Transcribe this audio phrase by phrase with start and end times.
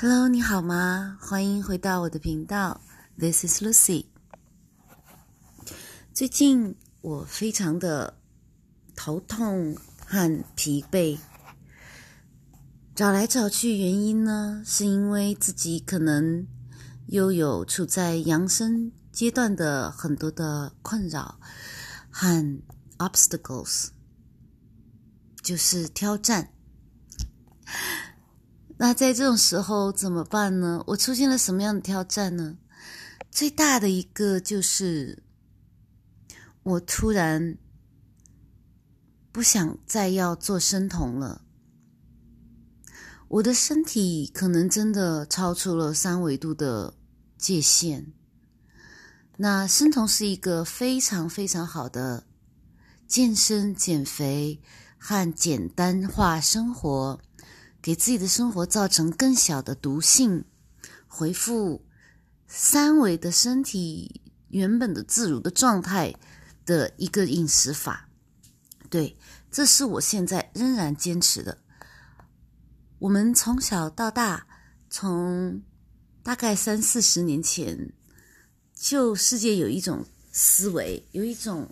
[0.00, 1.18] Hello，你好吗？
[1.20, 2.80] 欢迎回到我的频道
[3.18, 4.06] ，This is Lucy。
[6.14, 8.16] 最近我非常的
[8.94, 9.76] 头痛
[10.06, 11.18] 和疲惫，
[12.94, 16.46] 找来找去，原因呢，是因为自己可能
[17.08, 21.40] 又有处在养生阶段的很多的困扰
[22.08, 22.62] 和
[22.98, 23.88] obstacles，
[25.42, 26.52] 就是挑战。
[28.80, 30.82] 那在这种时候怎么办呢？
[30.86, 32.56] 我出现了什么样的挑战呢？
[33.28, 35.22] 最大的一个就是，
[36.62, 37.58] 我突然
[39.32, 41.42] 不想再要做生酮了。
[43.26, 46.94] 我的身体可能真的超出了三维度的
[47.36, 48.12] 界限。
[49.36, 52.24] 那生酮是一个非常非常好的
[53.06, 54.62] 健身、减肥
[54.96, 57.20] 和简单化生活。
[57.80, 60.44] 给自己的生活造成更小的毒性，
[61.06, 61.86] 回复
[62.46, 66.14] 三维的身体原本的自如的状态
[66.66, 68.08] 的一个饮食法，
[68.90, 69.16] 对，
[69.50, 71.58] 这是我现在仍然坚持的。
[72.98, 74.46] 我们从小到大，
[74.90, 75.62] 从
[76.22, 77.92] 大概三四十年前，
[78.74, 81.68] 就世界有一种思维，有一种。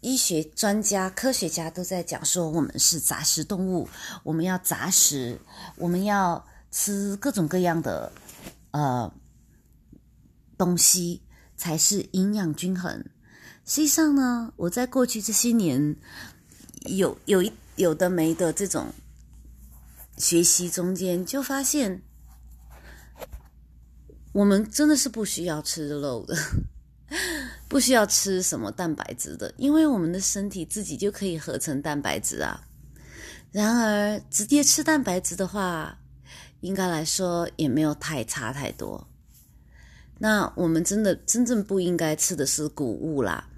[0.00, 3.88] 医学专家、科学家都在讲说，我们是杂食动物，
[4.22, 5.40] 我们要杂食，
[5.76, 8.12] 我们要吃各种各样的
[8.70, 9.12] 呃
[10.56, 11.22] 东西，
[11.56, 13.04] 才是营养均衡。
[13.64, 15.96] 实际上呢，我在过去这些年
[16.84, 18.92] 有有一有的没的这种
[20.18, 22.02] 学习中间，就发现
[24.32, 26.36] 我们真的是不需要吃肉的。
[27.68, 32.60] 不需要吃什么蛋白质的，因为我们的身体自己就可以合成蛋白质啊。
[33.50, 35.98] 然而，直接吃蛋白质的话，
[36.60, 39.06] 应该来说也没有太差太多。
[40.18, 43.48] 那我们真的真正不应该吃的是谷物啦，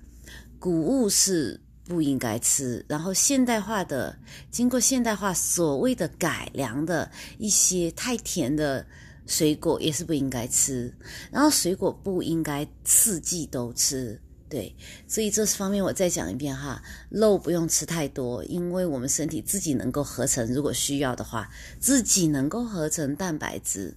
[0.59, 2.85] 谷物是不应该吃。
[2.89, 4.17] 然后现代化的，
[4.51, 8.87] 经过现代化所谓的改良的一些太甜的。
[9.29, 10.93] 水果也是不应该吃，
[11.31, 14.19] 然后水果不应该四季都吃，
[14.49, 14.75] 对，
[15.07, 23.95] 所以这方面我再讲一遍哈，肉不用吃太多，因为我们身体自己能够合成，如果需要的话，自己能够合成蛋白质。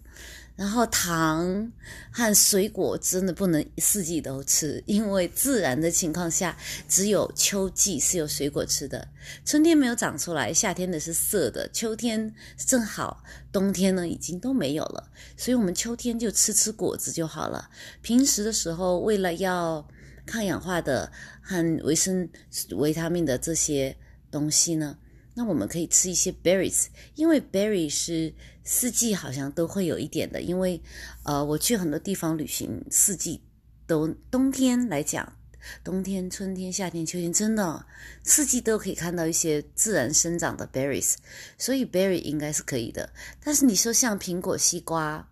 [0.62, 1.72] 然后糖
[2.12, 6.56] 和水果真的不能四季都吃，因为自然的情况下，
[6.88, 9.08] 只有秋季是有水果吃的。
[9.44, 15.10] 春天没有长出来，夏天的是涩的，秋天正好，冬天呢已经都没有了。
[15.36, 17.68] 所以，我们秋天就吃吃果子就好了。
[18.04, 19.84] 平时的时候，为了要
[20.28, 21.12] 抗氧化的
[21.42, 22.30] 和维生
[22.74, 23.98] 维他命的这些
[24.30, 24.96] 东西呢。
[25.34, 28.34] 那我们可以吃一些 berries，因为 berry 是
[28.64, 30.42] 四季好像都会有一点的。
[30.42, 30.82] 因为，
[31.24, 33.42] 呃，我去很多地方旅行，四季
[33.88, 35.38] 都冬天来讲，
[35.84, 37.86] 冬天、春天、夏天、秋天，真的
[38.24, 41.16] 四季都可以看到一些自然生长的 berries，
[41.58, 43.14] 所以 berry 应该是可以的。
[43.44, 45.30] 但是你说像苹果、西瓜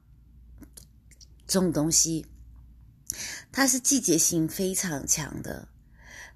[1.46, 2.26] 这种东西，
[3.52, 5.68] 它是季节性非常强的。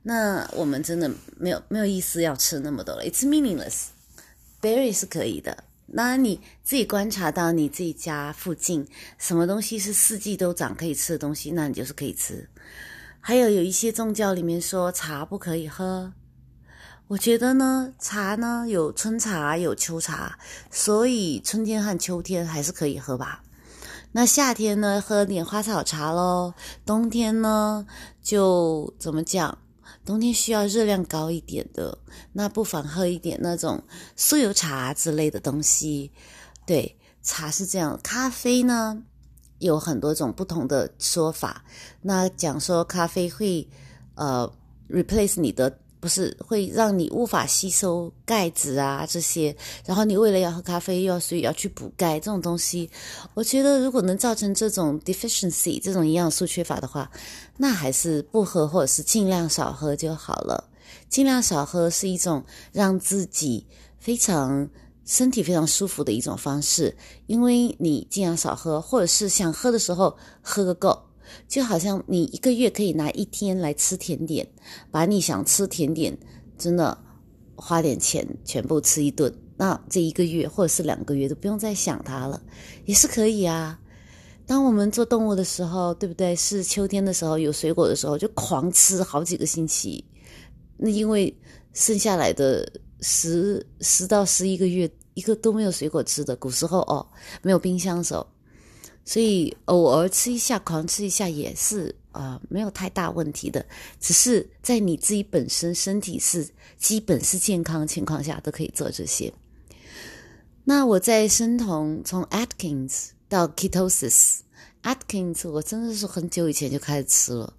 [0.04, 3.86] 那我们真的没有没有意思要吃那么多了，It's meaningless。
[4.62, 8.88] Berry 是可以的，那你自己观察到你自己家附近
[9.18, 12.50] 什么东西是四季都长可以吃的东西，那你就是可以吃。
[13.20, 16.12] 还有有一些宗教里面说茶不可以喝，
[17.08, 20.38] 我觉得呢，茶呢有春茶有秋茶，
[20.70, 23.42] 所以春天和秋天还是可以喝吧。
[24.12, 26.54] 那夏天呢喝点花草茶喽，
[26.86, 27.86] 冬天呢
[28.22, 29.58] 就怎么讲？
[30.06, 31.98] 冬天需要热量高一点的，
[32.34, 33.84] 那不妨喝一点那种
[34.18, 36.12] 酥油茶之类的东西。
[36.66, 38.00] 对，茶是这样。
[38.04, 39.04] 咖啡呢，
[39.60, 41.64] 有很多种不同的说法。
[42.02, 43.68] 那讲说咖啡会
[44.16, 44.52] 呃
[44.90, 45.80] replace 你的。
[46.04, 49.56] 不是会让你无法吸收钙质啊这些，
[49.86, 52.90] 然后你为了要喝咖啡，又要所以要去补钙这种东西，
[53.34, 57.10] 我觉得如果能造成这种 deficiency 这种营养素缺乏的话，
[57.56, 60.70] 那还是不喝或者是尽量少喝就好了。
[61.08, 62.44] 尽量少喝是一种
[62.74, 63.66] 让自己
[63.98, 64.68] 非常
[65.06, 66.94] 身体非常舒服的一种方式，
[67.28, 71.02] 因为你尽量少喝，或者是想喝的时候喝个够。
[71.48, 74.48] 就好像你一个月可以拿一天来吃甜点，
[74.92, 76.18] 把你想吃甜点
[76.58, 76.98] 真的
[77.56, 82.42] 花点钱全部吃一顿，那这一个月或者是两个月都不用再想它了，
[82.86, 83.80] 也是可以啊。
[84.46, 86.36] 当我们做动物的时候，对不对？
[86.36, 90.04] 是秋天的时候有水果的时候就狂吃好几个星期，
[90.76, 91.34] 那因为
[91.72, 97.08] 剩下来的十十到十一个月一个都没有水果吃的，古时候哦
[97.42, 98.28] 没有冰箱的时候。
[99.06, 103.66] 所以偶尔吃一下，狂吃一下也是啊，没有太大问题的。
[104.00, 106.48] 只是在你自己本身身体是
[106.78, 109.34] 基本是健康情况下，都可以做这些。
[110.64, 117.54] 那我在生酮从 Atkins 到 Ketosis，Atkins 我真的是很久以前就开始吃了，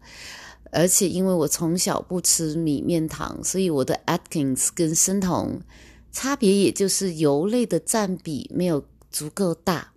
[0.73, 5.61] 而且因为我从小不吃米面糖，所以我的 Atkins 跟生酮
[6.11, 9.91] 差别也就是油类的占比没有足够大。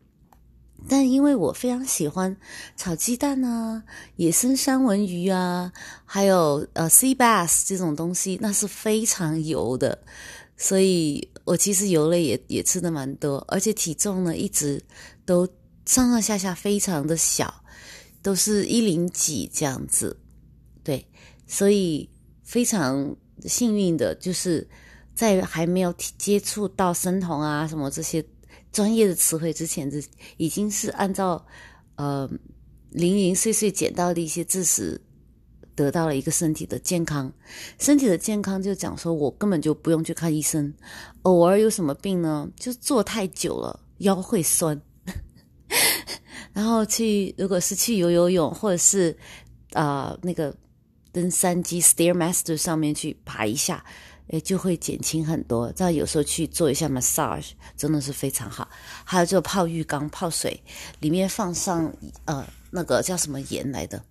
[0.90, 2.36] 但因为我非常喜欢
[2.76, 3.84] 炒鸡蛋啊、
[4.16, 5.72] 野生三文鱼啊，
[6.06, 9.98] 还有呃 sea bass 这种东西，那是非常油的，
[10.56, 14.82] 所以我其实油类也也吃的蛮多，而且体重呢一直
[15.26, 15.46] 都
[15.86, 17.54] 上上下下非常的小，
[18.22, 20.18] 都是一零几这样子，
[20.84, 21.06] 对，
[21.46, 22.10] 所以
[22.44, 24.68] 非常幸运的就是
[25.14, 28.24] 在还没有接触到生酮啊什么这些。
[28.78, 30.00] 专业的词汇之前，这
[30.38, 31.44] 已经是按照
[31.96, 32.30] 呃
[32.92, 35.02] 零零碎碎捡到的一些知识，
[35.74, 37.34] 得到了一个身体的健康。
[37.80, 40.72] 身体的健康就讲说，我根本就不用去看医生。
[41.24, 42.48] 偶尔有什么病呢？
[42.56, 44.80] 就坐太久了，腰会酸。
[46.54, 49.18] 然后去，如果是去游游泳，或者是
[49.74, 50.56] 啊那个
[51.12, 53.84] 登山机 Stairmaster 上面去爬一下。
[54.30, 55.72] 诶，就会减轻很多。
[55.72, 58.68] 再有时候去做一下 massage，真的是非常好。
[59.06, 60.62] 还有就泡浴缸泡水，
[61.00, 61.92] 里面放上
[62.26, 64.04] 呃那个叫什么盐来的，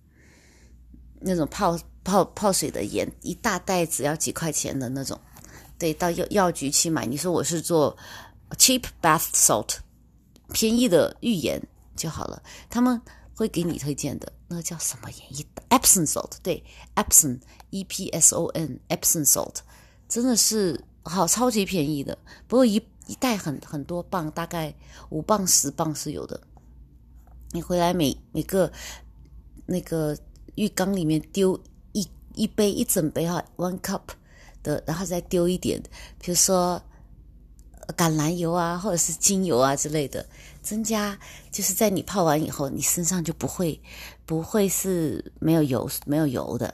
[1.19, 5.19] 那种泡泡泡水的盐，一大袋子要几块钱的那种。
[5.77, 7.05] 对，到药药局去买。
[7.05, 7.95] 你说我是做
[8.57, 9.75] cheap bath salt，
[10.51, 11.61] 便宜的浴盐
[11.95, 12.41] 就好了。
[12.71, 12.99] 他们
[13.35, 16.63] 会给你推荐的，那叫什么盐？Epsom salt，对
[16.95, 19.57] ，Epsom，E P S O N，Epsom salt。
[20.07, 22.17] 真的是好超级便宜的，
[22.47, 24.73] 不过一一袋很很多磅，大概
[25.09, 26.39] 五磅十磅是有的。
[27.51, 28.71] 你回来每每个
[29.65, 30.17] 那个
[30.55, 31.57] 浴缸里面丢
[31.93, 34.01] 一一杯一整杯哈，one cup
[34.61, 35.81] 的，然后再丢一点，
[36.19, 36.81] 比如说
[37.95, 40.25] 橄榄油啊，或者是精油啊之类的，
[40.67, 41.17] 增加
[41.51, 43.81] 就是在你泡完以后，你身上就不会
[44.25, 46.73] 不会是没有油没有油的。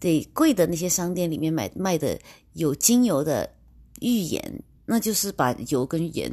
[0.00, 2.18] 对，贵的那些商店里面买卖的。
[2.54, 3.52] 有精油的
[4.00, 6.30] 浴盐，那就是把油跟盐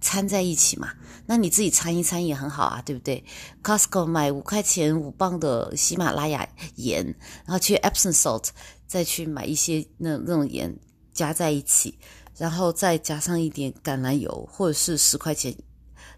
[0.00, 0.94] 掺在一起嘛。
[1.26, 3.24] 那你自己掺一掺也很好啊，对不对
[3.60, 7.04] ？Costco 买五块钱五磅的喜马拉雅盐，
[7.44, 8.50] 然后去 Epsom salt
[8.86, 10.72] 再去买一些那那种盐
[11.12, 11.98] 加在一起，
[12.38, 15.52] 然后再加上一点橄榄油，或者是十块钱，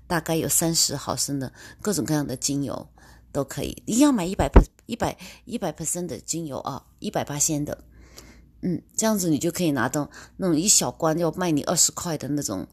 [0.06, 2.88] 大概有三十毫升的各种各样的精油
[3.32, 3.70] 都可以。
[3.86, 7.84] 一定要买一百 per 一百一百 percent 的精油啊，一百八仙的。
[8.62, 12.66] 嗯，这样子你就可以拿到那种一小罐要卖你二十块的那种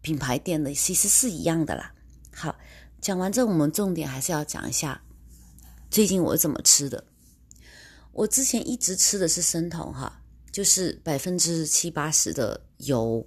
[0.00, 1.92] 品牌店的，其实是一样的啦。
[2.34, 2.56] 好，
[3.00, 5.00] 讲完这，我们重点还是要讲一下
[5.90, 7.04] 最近我怎么吃的。
[8.12, 10.20] 我之前一直吃的是生酮哈，
[10.50, 13.24] 就是百分之七八十的油，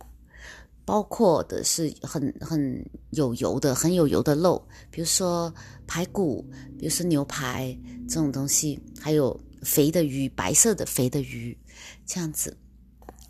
[0.91, 5.53] 包括的是很很有油的、很有油的肉，比如说
[5.87, 6.45] 排骨，
[6.77, 7.73] 比如说牛排
[8.09, 11.57] 这种东西，还有肥的鱼，白色的肥的鱼。
[12.05, 12.57] 这样子，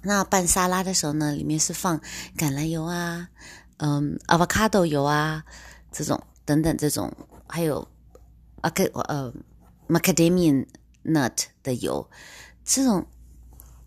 [0.01, 1.99] 那拌沙拉的时候呢，里面是放
[2.35, 3.29] 橄榄油啊，
[3.77, 5.43] 嗯，avocado 油啊，
[5.91, 7.13] 这种等等这种，
[7.47, 7.87] 还有
[8.61, 9.31] 啊克呃
[9.87, 10.65] macadamia
[11.03, 12.09] nut 的油，
[12.65, 13.05] 这种，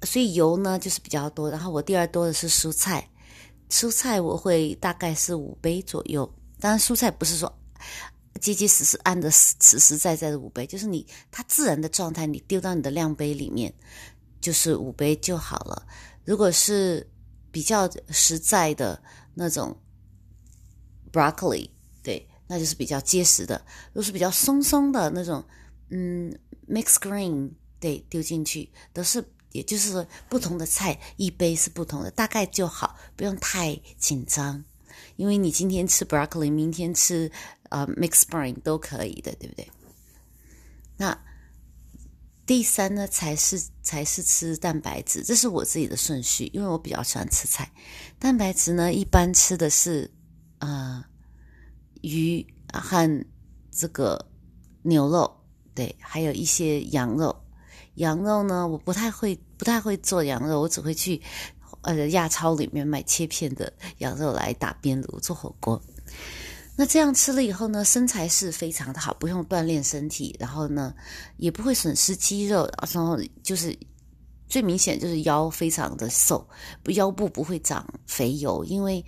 [0.02, 1.50] 所以油呢就是比较多。
[1.50, 3.10] 然后我第二多的是蔬菜，
[3.70, 6.28] 蔬菜我会大概是五杯左右。
[6.60, 7.52] 当然蔬菜不是说
[8.40, 13.72] 结结实实按的实实在在的五杯，就是你它自然的状态，你丢到你的量杯里面。
[14.40, 15.86] 就是五杯就好了。
[16.22, 17.10] 如果是
[17.50, 19.02] 比较实在的
[19.32, 19.74] 那种
[21.10, 21.66] broccoli，
[22.02, 23.56] 对，那就是比较结实的。
[23.88, 25.42] 如果是比较松松的那种，
[25.88, 26.30] 嗯
[26.68, 34.62] ，mixed green，对，丢进去都是，也就是说不同的菜一杯是不同的，大概就好，不用太紧张。
[35.16, 37.30] 因为你今天吃 broccoli，明天吃
[37.70, 39.70] 啊 mixed green 都可以的，对不对？
[40.98, 41.18] 那。
[42.46, 47.72] 第三呢，才是才是吃蛋白质，这是我自己的顺序，因为我比较喜欢吃菜。
[48.18, 50.12] 蛋白质呢，一般吃的是
[50.58, 51.08] 啊
[52.02, 53.24] 鱼和
[53.70, 54.30] 这个
[54.82, 55.40] 牛肉，
[55.74, 57.34] 对，还有一些羊肉。
[57.94, 61.20] 羊肉呢，我不太会不太会做羊肉，我只会去
[61.82, 65.80] 呃亚超里面买切片的羊肉来打边炉做火锅。
[66.76, 70.92] 那这样吃了以后呢，身材是非常的好，不用锻炼身体，然后呢，
[71.36, 73.78] 也不会损失肌肉，然后就是
[74.48, 76.44] 最明显就是腰非常的瘦，
[76.86, 79.04] 腰部不会长肥油，因为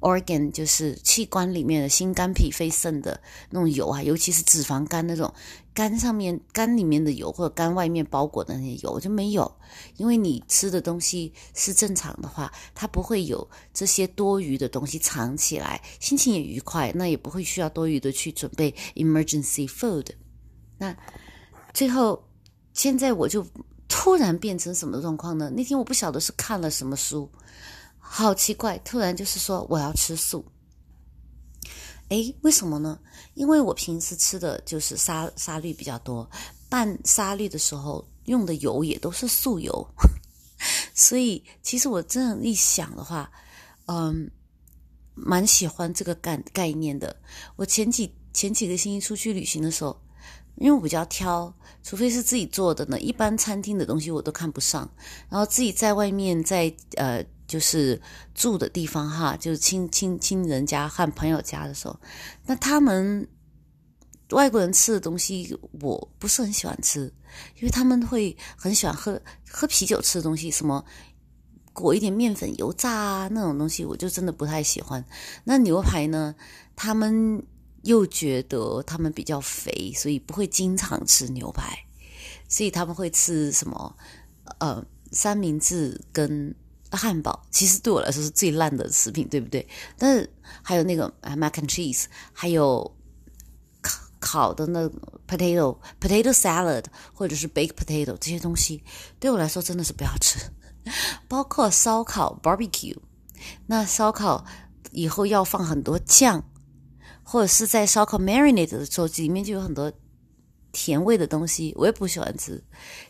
[0.00, 5.32] organ 就是器官里面的心肝脾肺肾的那种油啊，尤其是脂肪肝那种
[5.74, 9.50] 肝上面肝里面的油或者肝外面包裹的那些油就没有，
[9.96, 20.06] 因为你吃的东西是正常的话，它不会有这些多余的东西藏起来，心情也愉快，那也不会需要多余的去准备 emergency food。
[20.78, 20.96] 那
[21.72, 22.26] 最后
[22.72, 23.46] 现在我就
[23.86, 25.52] 突然变成什么状况呢？
[25.54, 27.30] 那天我不晓得是看了什么书。
[28.12, 30.44] 好奇怪，突然就是说我要吃素。
[32.08, 32.98] 诶，为什么呢？
[33.34, 36.28] 因为我平时吃的就是沙沙律比较多，
[36.68, 39.86] 拌沙律的时候用的油也都是素油，
[40.92, 43.30] 所以其实我这样一想的话，
[43.86, 44.28] 嗯，
[45.14, 47.14] 蛮喜欢这个概概念的。
[47.54, 49.96] 我前几前几个星期出去旅行的时候，
[50.56, 54.90] 因为我比较挑，除非是自己做的呢，一般餐厅的东西我都看不上，
[55.28, 57.24] 然后自己在外面在呃。
[57.50, 58.00] 就是
[58.32, 61.98] 住的地方哈，就是亲亲亲人家和朋友家的时候，
[62.46, 63.26] 那他们
[64.30, 67.12] 外国人吃的东西我不是很喜欢吃，
[67.56, 70.84] 因为他们会很喜欢喝喝啤酒吃的东西，什么
[71.72, 75.04] 裹一点面粉油炸啊那种东西，我就真的不太喜欢。
[75.42, 76.32] 那牛排呢，
[76.76, 77.44] 他们
[77.82, 81.76] 又觉得他们比较肥，所以不会经常吃牛排，
[82.48, 83.96] 所以他们会吃什么
[84.60, 86.54] 呃三明治跟。
[86.96, 89.66] 汉堡其实对我来说是最烂的食品，对不对？
[89.96, 90.32] 但是
[90.62, 92.96] 还有那个 mac and cheese，还有
[93.80, 94.88] 烤烤的那
[95.26, 98.82] potato potato salad，或者是 baked potato 这些东西，
[99.18, 100.38] 对我来说真的是不要吃。
[101.28, 102.96] 包括烧烤 barbecue，
[103.66, 104.44] 那烧烤
[104.92, 106.42] 以后要放很多酱，
[107.22, 109.92] 或者是在烧烤 marinate 的时候，里面就有很多
[110.72, 112.64] 甜味的东西，我也不喜欢吃。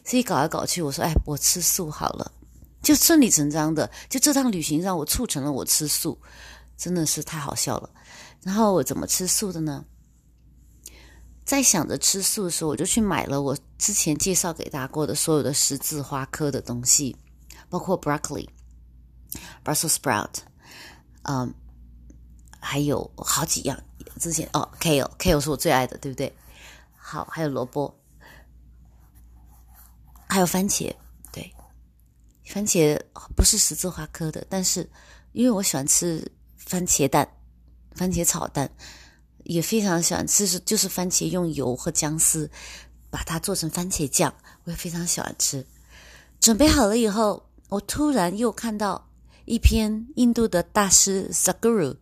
[0.05, 2.33] 所以搞来搞去，我说，哎，我吃素好了。
[2.83, 6.19] 就顺理成章的，就这趟旅行让我促成了我吃素，
[6.77, 7.91] 真的是太好笑了。
[8.43, 9.85] 然后我怎么吃素的呢？
[11.45, 17.17] 在想着吃素的时候，我就去买了我之前介绍给大家过的所有的十字花科的东西，
[17.69, 18.49] 包括 broccoli、
[19.65, 20.31] Brussels sprout，
[21.23, 21.53] 嗯，
[22.61, 23.79] 还有好几样。
[24.19, 26.33] 之前哦，kale，kale 是我最爱的，对不对？
[26.97, 27.95] 好，还有萝卜，
[30.29, 30.95] 还有番茄。
[32.53, 33.01] 番茄
[33.37, 34.91] 不是十字花科的，但是
[35.31, 36.21] 因为我喜欢吃
[36.57, 37.27] 番茄蛋、
[37.95, 38.69] 番茄炒蛋，
[39.45, 42.51] 也非常喜欢吃，是就是番茄用油和姜丝
[43.09, 45.65] 把它做成番茄酱，我也非常喜欢吃。
[46.41, 49.09] 准备好了以后，我突然又看到
[49.45, 51.97] 一篇印度的大师 Saguru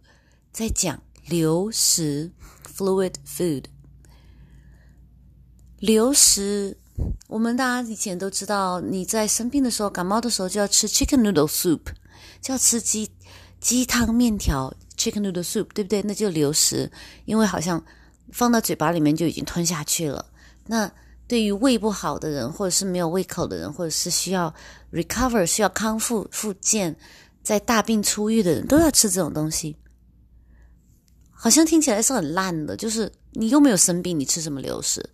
[0.50, 2.32] 在讲流食
[2.74, 3.64] （fluid food），
[5.78, 6.78] 流食。
[7.28, 11.80] 我们大家以前都知道，你在生病的时候、感冒的时候就要吃 chicken noodle soup，
[12.40, 13.10] 就要吃鸡
[13.60, 16.02] 鸡汤面条 chicken noodle soup，对不对？
[16.02, 16.90] 那就流食，
[17.24, 17.82] 因为好像
[18.32, 20.24] 放到嘴巴里面就已经吞下去了。
[20.66, 20.90] 那
[21.26, 24.52] 对于胃不好的人，或者是没有胃口的人，或者是需要
[24.92, 26.96] recover、需要康复复健、
[27.42, 29.76] 在大病初愈的人，都要吃这种东西。
[31.30, 35.08] 好像听起来是很烂的，就是你又没有生病，你吃什么流食？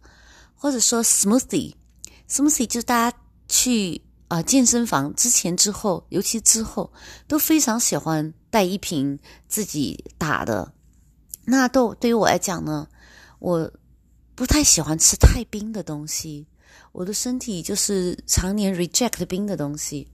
[0.56, 3.18] 或者说 smoothie，smoothie 就是大家
[3.48, 6.90] 去啊健身房之前之后，尤其之后
[7.28, 10.72] 都非常喜欢带一瓶自己打的。
[11.44, 12.88] 那都对于我来讲呢，
[13.38, 13.70] 我
[14.34, 16.46] 不太喜欢吃太冰的东西，
[16.92, 20.08] 我的身体就是常年 reject 冰的东西。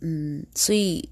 [0.00, 1.10] 嗯，所以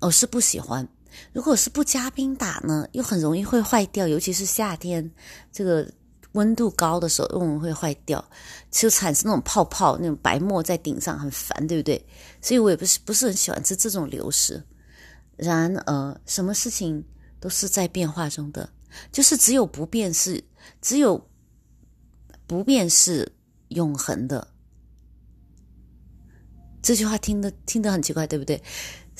[0.00, 0.86] 我是不喜欢。
[1.32, 5.10] 如果是不加冰打呢，又很容易会坏掉，尤其是夏天
[5.50, 5.90] 这个。
[6.32, 8.22] 温度高的时候，容易会坏掉，
[8.70, 12.06] 就产生那种泡泡、那种白沫在顶上，很烦，对不对？
[12.40, 14.62] 所以我也不是不是很喜欢吃这种流食。
[15.36, 17.04] 然而，什么事情
[17.40, 18.68] 都是在变化中的，
[19.12, 20.44] 就是只有不变是，
[20.82, 21.28] 只有
[22.46, 23.32] 不变是
[23.68, 24.48] 永恒的。
[26.82, 28.62] 这句话听得听得很奇怪，对不对？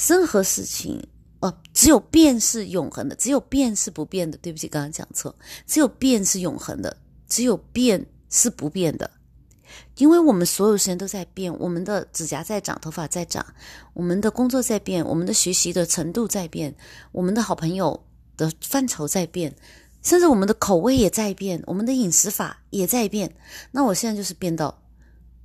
[0.08, 1.08] 任何事情
[1.40, 4.36] 哦，只有变是永恒的，只有变是不变的。
[4.38, 5.34] 对不起，刚刚讲错，
[5.66, 6.96] 只有变是永恒的。
[7.28, 9.10] 只有变是不变的，
[9.96, 13.44] 因为我们所有时间都在变，我们的指甲在长，头发在长，
[13.92, 16.74] 我们的工作在变，我们的学习的程度在变，
[17.12, 18.02] 我们的好朋友
[18.38, 19.54] 的范畴在变，
[20.00, 23.30] 甚至我们的口味也在变，我们的饮食法也在变。
[23.72, 24.82] 那我现在就是变到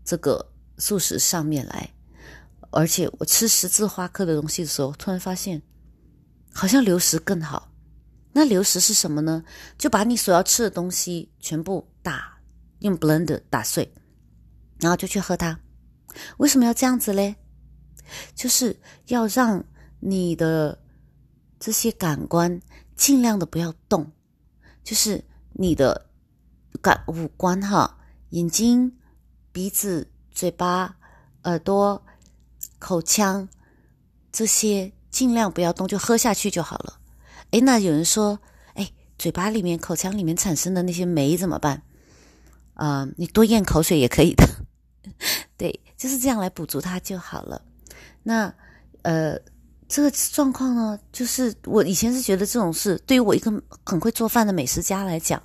[0.06, 1.90] 这个素食上面来，
[2.72, 5.62] 而且我吃十字花科的东西的时候，突然发现
[6.54, 7.72] 好像流食更好。
[8.32, 9.44] 那流食是什么呢？
[9.78, 12.38] 就把你所要吃的东西全部打
[12.80, 13.94] 用 blender 打碎，
[14.80, 15.60] 然后就去喝它。
[16.38, 17.36] 为什么要这样子嘞？
[18.36, 19.64] 就是要让
[20.00, 20.78] 你的
[21.60, 22.62] 这些感官
[22.96, 24.12] 尽量的不要动，
[24.84, 26.10] 就是你的
[26.82, 27.98] 感五官哈，
[28.30, 28.92] 眼睛、
[29.52, 30.96] 鼻子、嘴巴、
[31.44, 32.04] 耳朵、
[32.80, 33.48] 口腔
[34.32, 37.00] 这些尽量不要动，就喝下去就好了。
[37.52, 38.38] 诶，那有人说，
[38.74, 41.82] 哎，嘴巴里面、口腔里面产生的那些酶怎么办？
[42.74, 44.46] 啊，你多咽口水也可以的。
[45.56, 47.62] 对，就是这样来补足它就好了。
[48.24, 48.54] 那
[49.04, 49.40] 呃。
[49.90, 53.52] 这个状况呢，就是我以前是觉得这种事，对于我一个
[53.86, 55.40] 很会做饭的美食家来讲，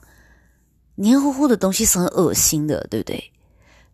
[0.95, 3.23] 黏糊糊的东西是很恶心的，对不对？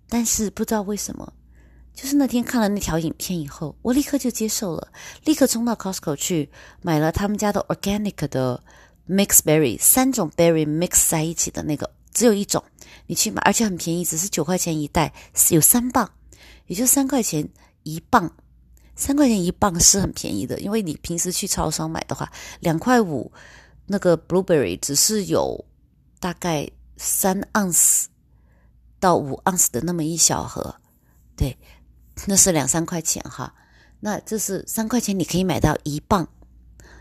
[0.09, 1.33] 但是不知道为什么，
[1.95, 4.93] 就是那天看了那条影片以后，我立刻就接受了，
[5.25, 6.51] 立刻冲到 Costco 去
[6.83, 8.63] 买了他们家的 organic 的
[9.09, 12.63] mix berry，三种 berry mix 在一起的那个，只有一种，
[13.07, 15.15] 你去买，而且很便宜，只是九块钱一袋，
[15.51, 16.11] 有三磅，
[16.67, 17.49] 也就三块钱
[17.85, 18.31] 一磅。
[18.97, 23.33] 三块钱一磅是很便宜的，因为你平时去超商买的话，两块五，
[23.87, 25.65] 那个 blueberry 只是有
[26.21, 28.09] 大概三盎司
[29.01, 30.73] 到五盎司的那么一小盒，
[31.37, 31.57] 对，
[32.27, 33.53] 那是两三块钱哈。
[34.01, 36.29] 那这是三块钱你可以买到一磅，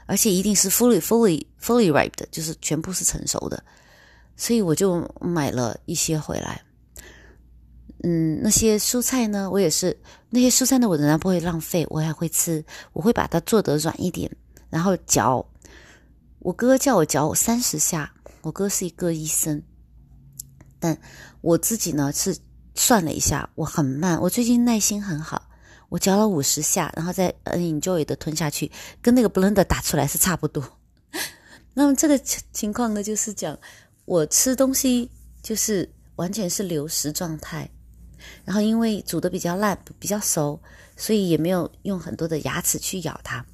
[0.06, 3.64] 而且一定是 fully fully fully ripe 的，就是全部是成熟的，
[4.38, 6.62] 所以我就买了一些回来。
[8.06, 9.50] 嗯，那些蔬菜呢？
[9.50, 9.98] 我也是
[10.30, 12.64] 那些蔬菜呢，我仍然不会浪费，我还会吃。
[12.92, 14.30] 我会把它做得软一点，
[14.70, 15.46] 然后嚼。
[16.40, 19.64] 我哥叫我嚼三十下，我哥是一个医生，
[20.80, 20.98] 但
[21.40, 22.38] 我自己呢是
[22.76, 24.20] 算了一下，我很慢。
[24.20, 25.50] 我最近耐心很好，
[25.90, 30.64] 我嚼了五十下，然后再 enjoy 的吞下去，跟那个 blender 打出来是差不多。
[31.74, 33.58] 那么这个情况呢，就是讲
[34.06, 35.10] 我吃东西
[35.42, 37.70] 就是完全是流食状态。
[38.46, 40.58] 然后因为煮的比较烂、比较熟，
[40.96, 43.46] 所以也没有用很多的牙齿去咬它，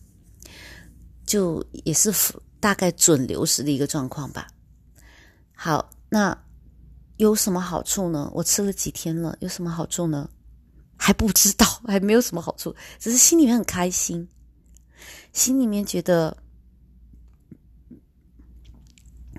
[1.25, 2.13] 就也是
[2.59, 4.47] 大概准流食的一个状况吧。
[5.55, 6.37] 好，那
[7.19, 8.31] 有什么好处呢？
[8.33, 10.29] 我吃了几天了，有什么好处呢？
[10.97, 14.27] 还不知道，还没有什么好处，只是心里面很开心，
[15.33, 16.35] 心里面觉得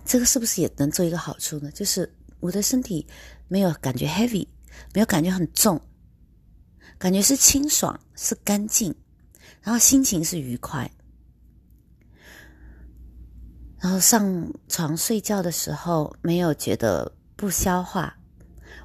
[0.04, 1.70] 这个是不是也能做一个好处呢？
[1.72, 3.06] 就是我的身体
[3.48, 4.46] 没有感觉 heavy。
[4.94, 5.78] 没有感觉很重，
[6.96, 8.94] 感觉是清爽，是干净，
[9.60, 10.90] 然后心情是愉快，
[13.78, 18.14] 然后上床睡觉的时候没有觉得不消化。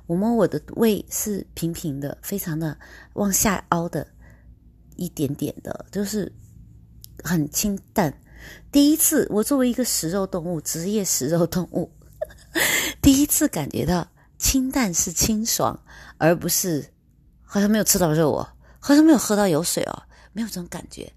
[0.07, 2.77] 我摸我的胃是平平的，非常的
[3.15, 4.07] 往下凹的，
[4.95, 6.31] 一点点的，就是
[7.21, 8.17] 很清淡。
[8.71, 11.91] 第一次，我作为一个食肉动物，职业食肉动物，
[13.01, 14.07] 第一次感觉到。
[14.37, 15.79] 清淡是清爽，
[16.17, 16.85] 而不是
[17.41, 18.47] 好像没有吃到肉哦，
[18.79, 21.11] 好像没有喝到油水哦，没有这种感觉。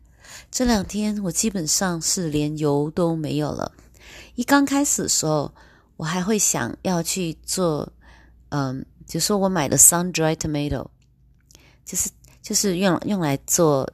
[0.52, 3.72] 这两天我基本上是连油都没有了。
[4.36, 5.52] 一刚开始的时候，
[5.98, 7.86] 我还会想要去做，
[8.50, 10.86] 嗯，就说我买的 sun dry tomato，
[11.84, 12.08] 就是
[12.40, 13.86] 就是用用来做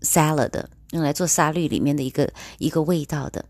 [0.00, 3.44] salad 的，用来做沙律里面的一个一个味道的。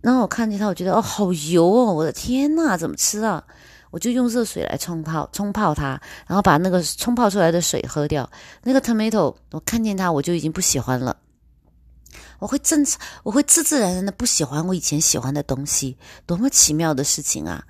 [0.00, 1.92] 然后我看见它，我觉得哦，好油哦！
[1.92, 3.44] 我的天呐，怎么吃啊？
[3.90, 8.28] 我就用热水来冲泡，冲泡它，然后把那个冲泡出来的水喝掉。
[8.62, 11.14] 那个 tomato，我看见它，我就已经不喜欢了。
[12.42, 12.84] 我会正，
[13.22, 17.64] 我会自自然然的不喜欢我以前喜欢的东西，多么奇妙的事情啊！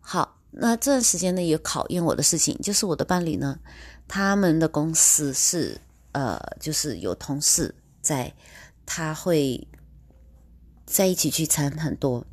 [0.00, 3.58] 好，那这段时间呢，有考验我的事情，就是我的伴侣呢，
[4.08, 5.78] 他们的公司是
[6.12, 8.32] 呃，就是有同事在，
[8.86, 9.68] 他会。
[10.84, 12.26] 在一起聚餐很多，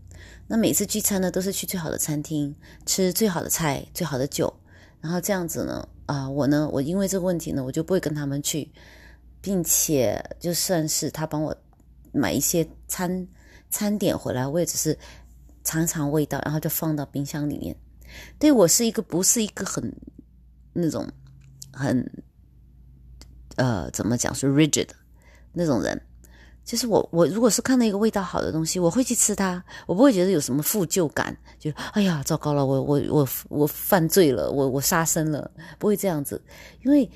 [0.47, 2.53] 那每次聚餐呢，都是去最好的餐厅
[2.85, 4.53] 吃最好的菜、最好的酒，
[4.99, 8.69] 然后这样子呢，啊，我呢，我因为这个问题呢，我就不会跟他们去，
[9.41, 11.55] 并且就算是他帮我
[12.11, 13.27] 买一些餐
[13.69, 14.97] 餐点回来，我也只是
[15.63, 17.75] 尝尝味道，然后就放到冰箱里面。
[18.37, 19.93] 对我是一个不是一个很
[20.73, 21.07] 那种
[21.71, 22.23] 很
[23.55, 24.87] 呃怎么讲是 rigid
[25.53, 26.01] 那种人。
[26.65, 35.49] 就是我，我如果是看到一个味道好的东西，我会去吃它，我不会觉得有什么负疚感，就哎呀，糟糕了，我我我我犯罪了，我我杀生了，
[35.79, 36.39] 不会这样子，
[36.83, 37.09] 因为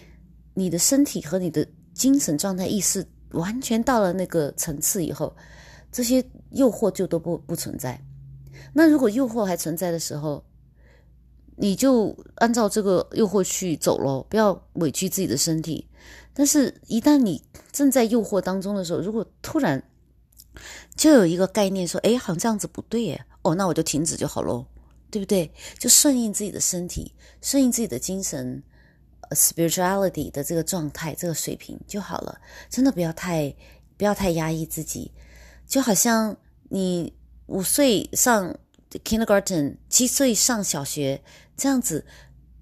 [0.56, 5.36] 你的身体和你的精神状态、意识完全到了那个层次以后，
[5.92, 8.00] 这些诱惑就都不不存在。
[8.74, 10.44] 那如果诱惑还存在的时候，
[11.56, 15.88] 你就按照这个诱惑去走咯，不要委屈自己的身体。
[16.34, 19.82] 但是，一旦你正在诱惑当中的时候，如果突然
[20.96, 24.66] 就有一个概念说：“哎，好像这样子不对耶。”哦，那我就停止就好喽，
[25.12, 25.52] 对不对？
[25.78, 28.64] 就顺应自己的身体，顺应自己的精神
[29.34, 32.40] ，spirituality 的这个状态、这个水平就好了。
[32.70, 33.56] 真的不要太
[33.98, 35.12] 不要太压抑自己，
[35.68, 36.36] 就好像
[36.70, 37.14] 你
[37.48, 38.56] 五岁上
[39.04, 41.22] kindergarten，七岁上小学，
[41.58, 42.06] 这样子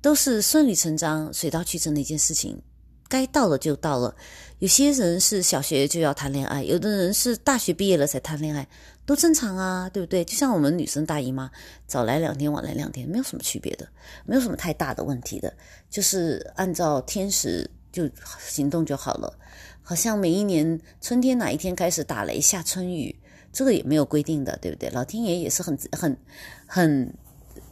[0.02, 2.62] 都是顺理成章、水到渠成的一件事情。
[3.08, 4.16] 该到了就到了。
[4.60, 8.66] 有些人是小学就要谈恋爱，有的人是大学毕业了才谈恋爱，
[9.06, 10.24] 都正常啊，对不对？
[10.24, 11.52] 就像我们女生大姨妈，
[11.88, 13.88] 早来两天，晚来两天，没有什么区别的，
[14.26, 15.54] 没有什么太大的问题的，
[15.90, 18.10] 就是按照天时就
[18.40, 19.38] 行动就好了。
[19.82, 23.16] 好像每一年春天哪一天开始打雷下春雨，
[23.52, 24.90] 这个也没有规定的，对不对？
[24.92, 26.18] 老天爷也是很很
[26.66, 27.14] 很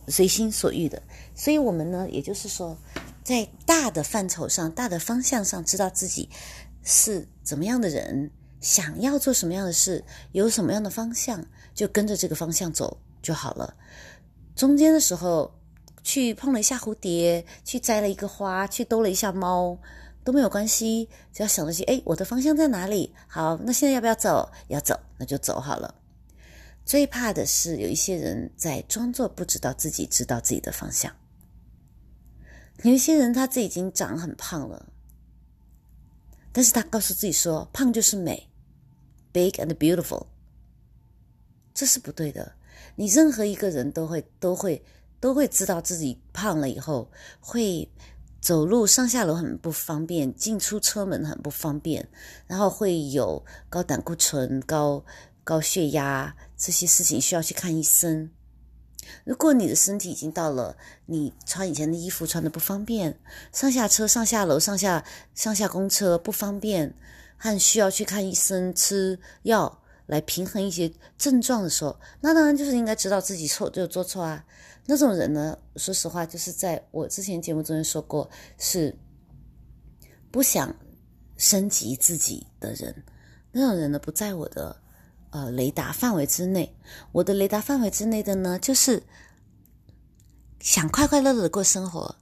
[0.08, 1.02] 随心所欲的，
[1.36, 2.78] 所以我们呢，也就是说。
[3.22, 6.28] 在大的范畴上、大的方向上，知道自己
[6.82, 13.74] 是怎么样的人，想要做什么样的事，有什么样的方向，就跟着这个方向走就好了。
[14.56, 15.54] 中间的时候，
[16.04, 19.78] 去碰了一下蝴蝶，去摘了一个花，去逗了一下猫，
[20.24, 21.08] 都没有关系。
[21.32, 23.14] 只要想着去，哎，我的方向在哪里？
[23.28, 24.52] 好，那现在要不要走？
[24.68, 25.96] 要走，那就走好了。
[26.86, 31.14] 最怕的是有一些人在装作不知道自己知道自己的方向。
[32.82, 34.92] 有一些人，他自己已经长很胖了，
[36.52, 38.49] 但是他告诉自己说，胖就是美
[39.32, 40.28] ，big and beautiful，
[41.74, 42.54] 这是不对的。
[42.96, 44.84] 你任何一个人都会都会
[45.20, 47.90] 都会知道自己胖了以后，会
[48.42, 52.08] 走路上下楼很不方便，进出车门很不方便，
[52.48, 55.04] 然后会有高胆固醇、高
[55.44, 58.32] 高血压这些事情需要去看医生。
[59.26, 63.20] 如果你的身体已经到了，你穿以前的衣服穿的不方便，
[63.52, 66.94] 上下车、上下楼、上下上下公车不方便，
[67.40, 74.46] 和需要去看医生、吃药来平衡一些症状的时候，那当然就是应该知道自己错就做错啊。
[74.86, 78.96] 那种人呢，说实话，就是在我之前节目中间说过，是
[80.30, 80.76] 不想
[81.38, 83.04] 升级自己的人。
[83.52, 84.76] 那种人呢，不在我的。
[85.32, 86.76] 呃，雷达范围之内，
[87.12, 89.04] 我的雷达范围之内的呢，就是
[90.60, 92.16] 想快快乐乐的过生活，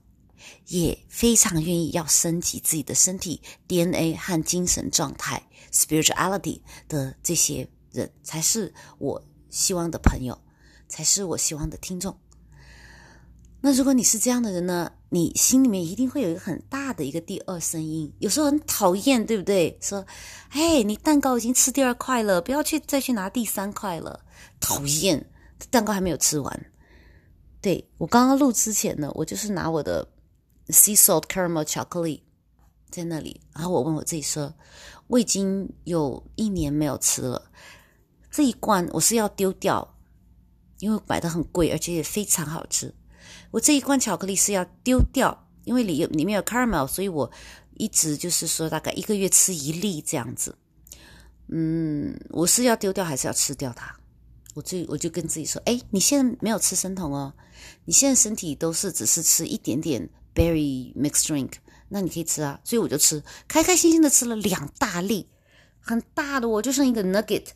[0.68, 10.38] 也非常愿意要升级自己的身体 DNA 和精神状态 spirituality 的这些人，才是我希望的朋友，
[10.88, 12.16] 才是我希望的听众。
[13.60, 14.92] 那如果你是这样的人呢？
[15.10, 19.76] 你心里面一定会有一个很大的一个第二声音，有时候很讨厌，对不对？
[19.80, 20.04] 说，
[20.50, 24.20] 哎，你蛋糕已经吃第二块了，不要去再去拿第三块了，
[24.60, 25.26] 讨厌，
[25.70, 26.66] 蛋糕还没有吃完。
[27.62, 30.06] 对我刚刚录之前呢，我就是拿我的
[30.68, 32.22] sea salt caramel 巧克力
[32.90, 34.54] 在那里，然后我问我自己说，
[35.06, 37.50] 我已经有一年没有吃了，
[38.30, 39.96] 这一罐我是要丢掉，
[40.78, 42.94] 因为买的很贵，而且也非常好吃。
[43.50, 47.30] 我这一罐巧克力是要丢掉，因为里有里面有 caramel，所以我
[47.74, 50.56] 一直就是说大概一个月吃一粒这样子。
[51.48, 53.94] 嗯，我是要丢掉还是要吃掉它？
[54.54, 57.32] 我就我就跟自己说，哎，你现在没有吃生酮哦，
[57.84, 61.54] 你现在身体都是只是吃一点点 berry mixed drink，
[61.88, 62.60] 那你可以吃啊。
[62.62, 65.28] 所以我就吃，开开心心的吃了两大粒，
[65.80, 67.46] 很大的，我就像一个 nugget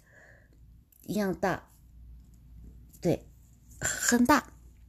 [1.07, 1.71] 一样大，
[3.01, 3.25] 对，
[3.79, 4.45] 很大。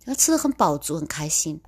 [0.06, 1.62] 他吃的很饱足，很开心。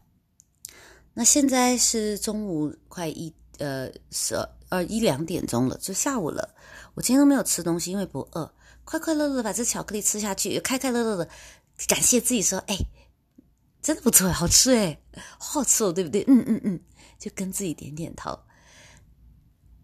[1.13, 6.53] 那现在是中午快一呃十二呃一两点钟了，就下午了。
[6.95, 11.29] 我今天都没有吃东西，因为不饿，快快乐乐把这巧克力吃下去，开开乐乐的
[11.87, 12.77] 感谢自己说：“哎，
[13.85, 14.99] 真的不错，好吃哎，
[15.37, 16.79] 好吃哦，对不对？”嗯嗯嗯，
[17.19, 18.39] 就跟自己点点头。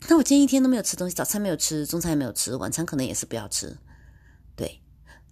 [0.08, 3.78] 那我今天一天都没有吃东西，早餐没有吃，中餐也没有吃，晚餐可能也是不要吃。
[4.56, 4.82] 对，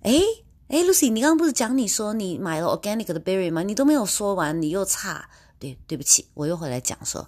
[0.02, 0.22] 哎。
[0.68, 3.64] 哎，Lucy，你刚刚不是讲你说你买了 organic 的 berry 吗？
[3.64, 5.28] 你都没有说完，你又差。
[5.58, 7.28] 对，对不起，我又回来讲说，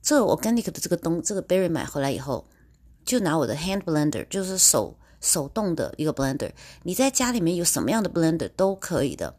[0.00, 2.48] 这 organic 的这个东这个 berry 买回来以后，
[3.04, 6.52] 就拿我的 hand blender，就是手手动的一个 blender。
[6.84, 9.36] 你在家里面有什么样的 blender 都可以的，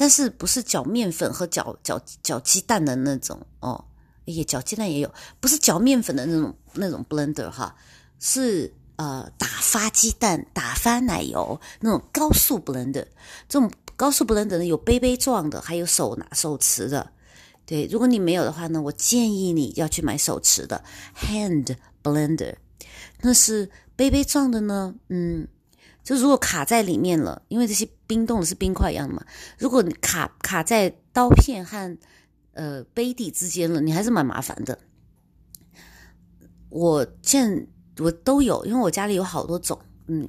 [0.00, 3.84] 但是不是搅面粉和搅搅搅鸡蛋的那种哦？
[4.24, 7.76] 也搅鸡蛋也有，不是搅面粉的那种那种 blender 哈，
[8.18, 8.72] 是。
[8.96, 13.06] 呃，打发鸡蛋、打发奶油那种高速 blender，
[13.48, 17.10] 这种高速 blender 呢有杯杯状的，还有手拿手持的。
[17.64, 20.84] 对，如果你没有的话呢，我建议你要去买手持的
[21.16, 22.56] hand blender。
[23.22, 25.48] 那是杯杯状的呢，嗯，
[26.02, 29.24] 就如果卡在里面了，因为这些冰冻的是冰块一样的嘛，
[29.58, 31.98] 如果你卡卡在刀片和
[32.52, 34.78] 呃杯底之间了，你还是蛮麻烦的。
[36.68, 37.66] 我见。
[37.98, 40.26] 我都有，因为我家里有好多种，嗯，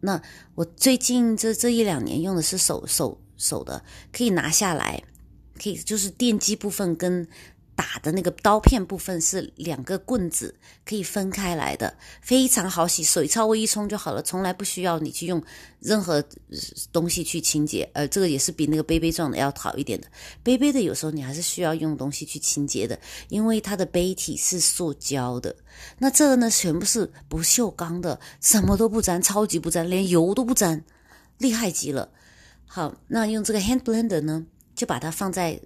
[0.00, 0.20] 那
[0.54, 3.82] 我最近这这一两年用的是手手手的，
[4.12, 5.02] 可以拿下来，
[5.58, 7.26] 可以就是电机部分跟
[7.76, 15.42] 打的那个刀片部分是两个棍子可以分开来的，非常好洗，水稍微一冲就好了，从来不需要你去用
[15.80, 16.24] 任何
[16.92, 17.88] 东西去清洁。
[17.92, 20.06] 呃，这个也是比那个杯杯状的要好一点的。
[20.42, 25.54] 杯杯的有时候你还是需要用东西去清洁的，因为它的杯体是塑胶的。
[25.98, 30.84] 那这个呢，全部是不锈钢的，什么都不沾，超级不沾，连油都不沾，
[31.38, 32.10] 厉害极了。
[32.66, 35.60] 好，那用这个 hand blender 呢，就把它放在。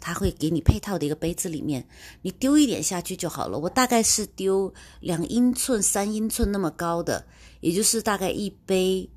[0.00, 1.86] 他会给你配套的一个杯子里面，
[2.22, 3.58] 你丢一点下去就好了。
[3.58, 7.26] 我大概是丢两英寸、三英寸那么高的，
[7.60, 9.08] 也就是大概一杯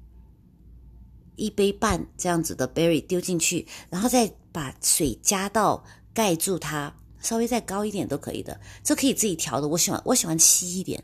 [1.35, 8.59] 一杯半这样子的 berry 丢进去，然后再把水加到盖住它，稍微再高一点都可以的。
[8.83, 9.67] 这可以自己调的。
[9.67, 11.01] 我喜欢我喜欢稀一点、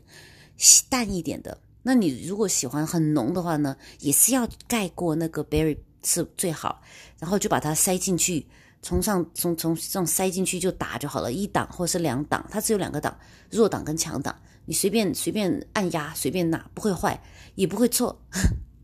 [0.56, 1.58] 稀淡一点的。
[1.82, 6.82] 那你如果喜欢很浓的话呢，也是要盖过那个 berry 是最好，
[7.18, 8.46] 然后就把它塞进去。
[8.82, 13.16] 从上从从上塞进去就打就好了，一档或者是两档，它只有两个档，
[13.50, 17.22] 弱档跟强档，你随便随便按压，随便拿，不会坏，
[17.54, 18.18] 也不会错。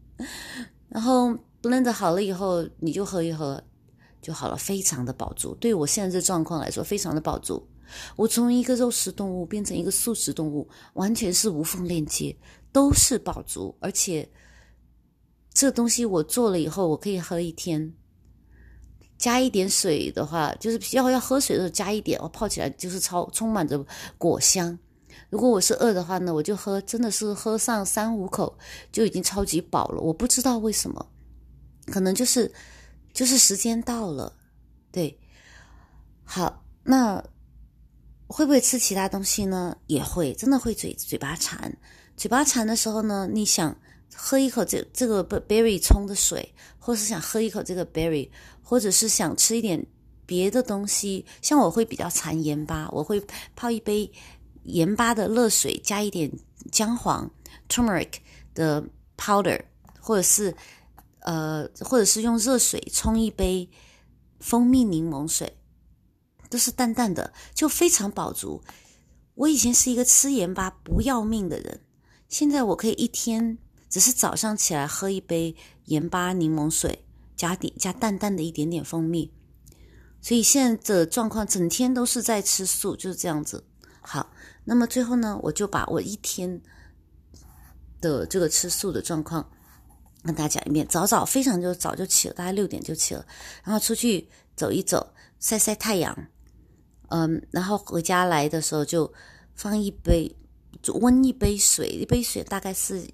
[0.89, 3.63] 然后 blend 好了以后，你就喝一喝
[4.21, 5.55] 就好了，非常的饱足。
[5.55, 7.67] 对我现在这状况来说，非常的饱足。
[8.17, 12.37] 我从一个肉食动物变成一个素食动物，完全是无缝链接，
[12.71, 14.29] 都是饱足，而且
[15.55, 17.95] 这东西我做了以后，我可以喝一天。
[19.19, 23.85] 加一点水的话，就是要要喝水的时候加一点，我泡起来就是超充满着
[24.19, 24.79] 果香。
[25.31, 28.57] 如果我是饿的话呢，我就喝，真的是喝上三五口
[28.93, 30.01] 就已经超级饱了。
[30.01, 31.05] 我不知道为什么，
[31.87, 32.53] 可能就是
[33.13, 34.33] 就是时间到了。
[34.93, 35.19] 对，
[36.23, 37.23] 好，那
[38.29, 39.77] 会不会吃其他东西呢？
[39.87, 41.77] 也会，真的会嘴嘴巴馋。
[42.17, 43.77] 嘴巴馋的时候呢，你想
[44.17, 48.31] 喝一口这这个 berry 冲的水，或是想喝一口这个 berry。
[48.69, 49.87] 或者是想吃一点
[50.27, 53.25] 别的东西，像我会比较馋盐巴，我会
[53.55, 54.11] 泡一杯
[54.65, 56.29] 盐巴的热水，加一点
[56.73, 57.31] 姜黄
[57.69, 58.15] （turmeric）
[58.55, 58.85] 的
[59.17, 59.63] powder，
[60.01, 60.53] 或者是
[61.21, 63.71] 呃，或者是用热水冲一杯
[64.41, 65.57] 蜂蜜柠檬水，
[66.51, 68.65] 都是淡淡的，就非常饱足。
[69.37, 71.83] 我以前是一个吃盐巴不要命的人，
[72.29, 77.03] 现在我可以一天只是早上起来喝一杯盐巴柠檬水。
[77.37, 79.31] 加点加淡淡的一点点蜂蜜，
[80.23, 83.63] 所以现在的状况整天都是在吃素，就是这样子。
[84.01, 84.33] 好，
[84.65, 86.59] 那么最后呢，我就把我一天
[88.01, 89.47] 的这个吃素的状况
[90.23, 90.89] 跟大家讲一遍。
[90.89, 93.23] 早早非常就早就起了，大概六点就起了，
[93.63, 95.07] 然后出去走一走，
[95.39, 96.17] 晒晒太阳，
[97.09, 99.13] 嗯，然后回家来的时候就
[99.55, 100.35] 放一杯
[100.95, 103.07] 温一杯水，一杯水大概是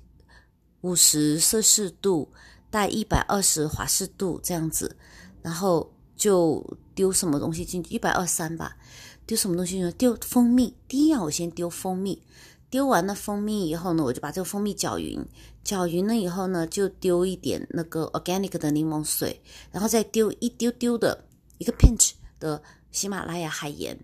[0.83, 2.31] 五十摄氏度。
[2.73, 4.97] 带一百二十华氏度这样子，
[5.42, 8.79] 然后就丢什么东西进去，一百二三吧。
[9.27, 9.92] 丢什么东西呢？
[9.92, 10.75] 丢蜂蜜。
[10.88, 12.23] 第一样我先丢蜂蜜，
[12.71, 15.23] 丢完了蜂蜜以后呢，我就把这个蜂蜜搅匀，
[15.62, 21.27] 搅匀了以后呢，就丢一点那个 organic 的柠檬水，然后再丢一丢丢的
[21.59, 24.03] 一个 pinch 的喜马拉雅海盐，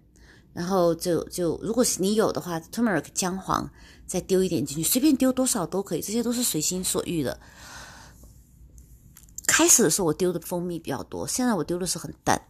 [0.52, 3.70] 然后就就如果是你有的话，turmeric 姜黄
[4.08, 7.38] 再丢一点进去，随便丢多少都可以，这些都是随心所欲的。
[9.46, 12.40] 开始的时候我丢的蜂蜜比较多，现在我丢的是很淡，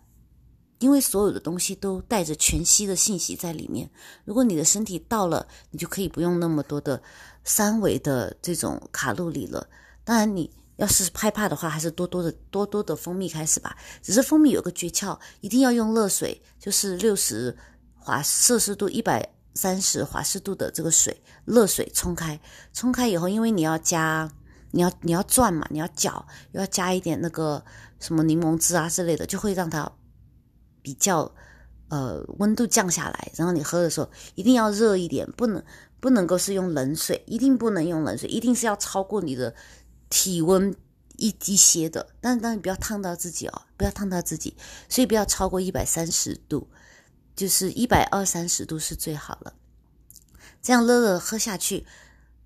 [0.78, 3.90] 因为所有的东西都带着全息的信息在里面。
[4.24, 7.02] 如果你的身体到了，你就可以不用那么多的
[7.44, 9.68] 三维的这种卡路里了。
[10.04, 13.76] 当然，你要是害怕的话，还是多多的多多的蜂蜜开始吧。
[14.02, 17.56] 只是蜂蜜有个诀窍，一定要用热水，就是六十
[17.96, 22.38] 华摄氏度、一百三十华氏度的这个水，热水冲开，
[22.72, 24.30] 冲开以后，因为你要加。
[24.70, 27.64] 你要你要转嘛，你要搅，要加一点那个
[27.98, 29.90] 什么柠檬汁啊之类的，就会让它
[30.82, 31.34] 比较
[31.88, 33.32] 呃温度降下来。
[33.34, 35.64] 然后你喝的时候一定要热一点，不能
[36.00, 39.54] 不能够是用冷水，一定不能用冷水，一定是要超过你的
[40.10, 40.76] 体温
[41.16, 42.06] 一一些的。
[42.20, 44.54] 但是当然不要烫到自己哦，不要烫到自己，
[44.90, 46.68] 所以不要超过一百三十度，
[47.38, 49.54] 就是一百二三十度是最好了。
[50.60, 51.86] 这样热热喝下去。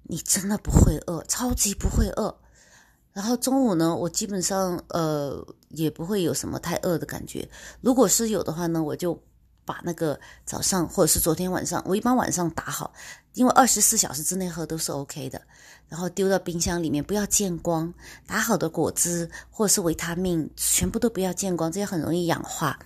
[0.04, 2.36] 你真的不会饿，超级不会饿。
[3.12, 7.48] 然后中午呢，我基本上呃也不会有什么太饿的感觉。
[7.80, 9.18] 如果是有的话呢，我就
[9.64, 12.92] 把那个早上或者是昨天晚上，我一般晚上打好，
[13.34, 15.40] 因为二十四小时之内喝都是 OK 的。
[15.88, 17.94] 然后丢到冰箱里面，不要见光。
[18.26, 22.78] 打好的果汁或者是维他命，全部都不要见光，这些很容易氧化。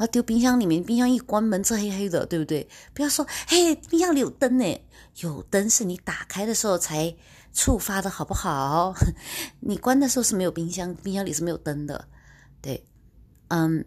[0.00, 2.66] 然后丢冰箱里面，冰箱一关门，这黑黑的，对不对？
[2.94, 4.64] 不要说，嘿，冰箱里有灯呢。
[5.16, 7.14] 有灯是你打开的时候才
[7.52, 8.94] 触发的，好不好？
[9.60, 12.08] 你关的时候是没有冰箱，冰箱里是没有灯的。
[12.62, 12.82] 对，
[13.48, 13.84] 嗯，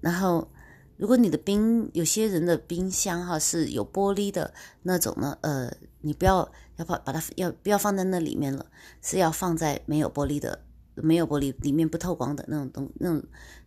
[0.00, 0.50] 然后
[0.96, 8.66] 如果你的冰，有些人的冰箱哈是有玻璃的那种呢，呃，你不要要把把它要不要放在那里面了，
[9.02, 10.64] 是要放在没有玻璃的、
[10.96, 13.22] 没有玻璃里面不透光的那种东那种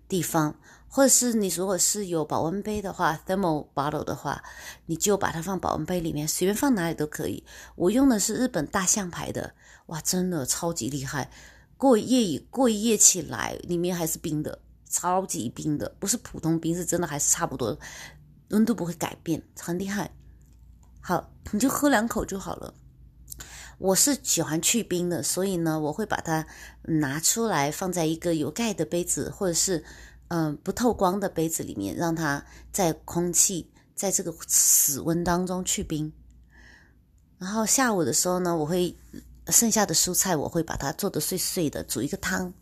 [0.09, 0.53] 地方，
[0.93, 4.43] 或者是你如果是有保温杯的话，thermal bottle 的话，
[4.87, 7.45] 你就把它放保温杯里面，随便放哪里都可以。
[7.77, 11.31] 我用的是日本大象牌的，哇，真的超级厉害，
[11.77, 14.59] 过一夜过一夜起来，里面还是冰的。
[14.89, 17.79] 超级冰的，不是普通冰，是真的还是差不多，
[18.49, 20.11] 温度不会改变，很厉害。
[20.99, 22.73] 好，你就喝两口就好了。
[23.77, 26.45] 我是喜欢去冰的，所以呢，我会把它
[26.83, 29.85] 拿出来放在一个有盖的杯子，或者是
[30.33, 32.41] 嗯不透光的杯子里面，让它
[32.71, 36.09] 在空气在这个室温当中去冰。
[37.37, 38.95] 然后下午的时候呢，我会
[39.47, 42.53] 剩下的蔬菜，我会把它做的碎碎的，煮一个汤。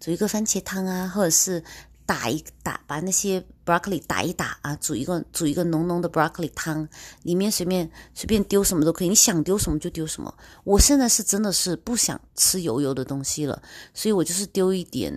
[0.00, 1.62] 煮一个番茄汤啊，或者是
[2.06, 6.88] 打一打，把那些 broccoli 打一打啊，煮一个煮一个浓浓的 broccoli 汤，
[7.22, 10.34] 里面随便随便丢什么都可以，你想丢什么就丢什么。
[10.64, 15.12] 我现在是真的是不想吃油油的东西了，所以我就是丢一点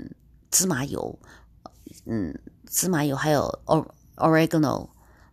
[0.51, 1.17] 芝麻油，
[2.05, 2.37] 嗯，
[2.67, 3.61] 芝麻油还有
[4.15, 4.89] oregano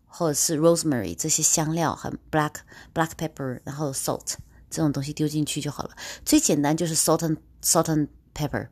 [0.06, 2.54] 或者是 rosemary 这些香料和 black
[2.94, 4.35] black pepper，然后 salt
[4.68, 5.96] 这种东西丢进去就好了。
[6.24, 8.68] 最简单就是 salt and salt and pepper。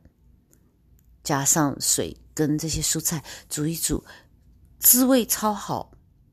[1.21, 4.03] 加上水跟这些蔬菜煮一煮，
[4.79, 5.91] 滋味超好，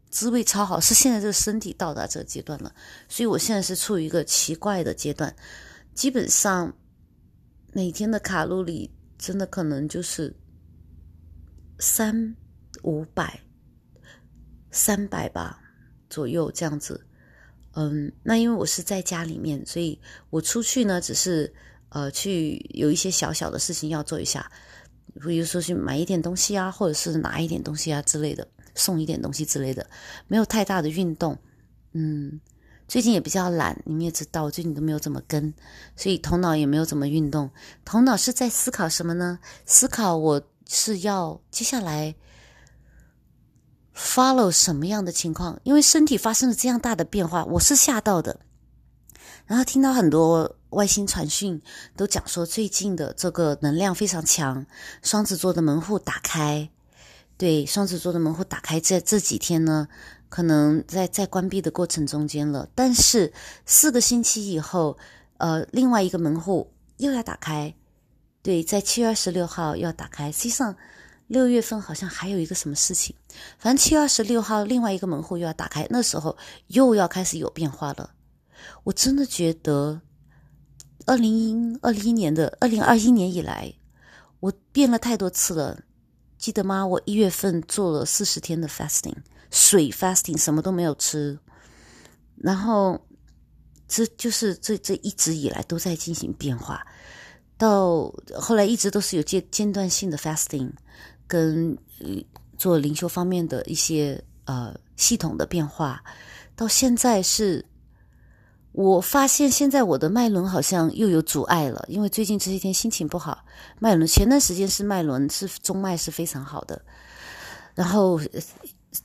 [0.08, 0.80] 滋味超好。
[0.80, 2.72] 是现在这个身体到达这个阶段了，
[3.08, 5.34] 所以我现在是处于一个奇怪的阶段，
[5.92, 6.72] 基本上
[7.72, 10.34] 每天的卡路里真的可能就是
[11.78, 12.36] 三
[12.82, 13.40] 五百、
[14.70, 15.60] 三百吧
[16.08, 17.06] 左右这样子。
[17.72, 21.52] 嗯，那因为我是在家里面，所以我出去呢，只是
[21.90, 24.50] 呃去有一些小小的事情要做一下。
[25.20, 29.88] 比如说去买一点东西啊，或者是拿一点东西啊之类的，送一点东西之类的，
[30.26, 31.38] 没有太大的运动。
[31.92, 32.38] 嗯，
[32.86, 35.52] 最近也比较懒，你们也知道，最近都没有怎么跟，
[35.96, 37.50] 所以头脑也没有怎么运动。
[37.84, 39.38] 头脑是在思考什么呢？
[39.64, 42.14] 思考我是要接下来
[43.94, 45.60] follow 什么样的情况？
[45.62, 48.40] 因为身体发生了这样大的变化，我是吓到的。
[49.46, 50.56] 然后听到很多。
[50.70, 51.62] 外星传讯
[51.96, 54.66] 都讲说，最近的这个能量非常强，
[55.00, 56.68] 双子座的门户打开。
[57.38, 59.88] 对，双子座的门户打开，这这几天呢，
[60.28, 62.68] 可能在在关闭的过程中间了。
[62.74, 63.32] 但是
[63.64, 64.98] 四个星期以后，
[65.38, 67.74] 呃，另外一个门户又要打开。
[68.46, 70.30] 对，在七月二十六号要打开。
[70.30, 70.76] 实际上，
[71.26, 73.12] 六月份好像还有一个什么事情，
[73.58, 78.12] 反正七月二十六号另外一个门户又要打开，那时候又要开始有变化了。
[78.84, 80.00] 我真的觉得。
[81.08, 83.72] 二零二一年的二零二一年以来，
[84.40, 85.80] 我变了太多次了，
[86.36, 86.84] 记得吗？
[86.84, 89.14] 我一月份做了四十天的 fasting，
[89.52, 91.38] 水 fasting，什么都没有吃，
[92.36, 93.00] 然后
[93.86, 96.84] 这就是这这一直以来都在进行变化，
[97.58, 100.70] 到后来一直都是有间间断性的 fasting，
[101.26, 101.76] 跟
[102.56, 106.02] 做灵修方面的一些呃系统的变化，
[106.54, 107.64] 到现在是。
[108.78, 113.42] 我发现现在我的脉轮好像又有阻碍了，因为最近这些天心情不好。
[113.78, 116.82] 脉轮前段时间是脉轮是中脉是非常好的，
[117.74, 118.20] 然后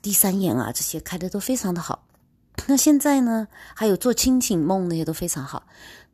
[0.02, 2.06] 第三眼啊这些开的都非常的好。
[2.68, 5.64] 那现在呢，还有做清醒梦那些都非常好。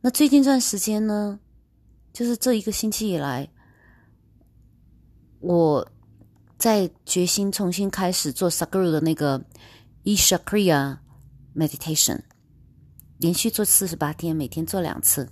[0.02, 1.40] 那最近这段时间呢，
[2.12, 3.48] 就是这一个星期以来，
[5.40, 5.88] 我
[6.58, 9.44] 在决心重新开始做 Saguru 的那个
[10.04, 10.98] Ishakriya
[11.54, 12.20] meditation。
[13.18, 15.28] 连续做四十八天，每天做两次。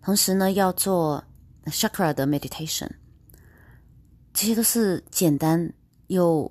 [0.00, 1.22] 同时呢，要做
[1.66, 2.90] chakra 的 meditation，
[4.32, 5.74] 这些都是简单
[6.06, 6.50] 又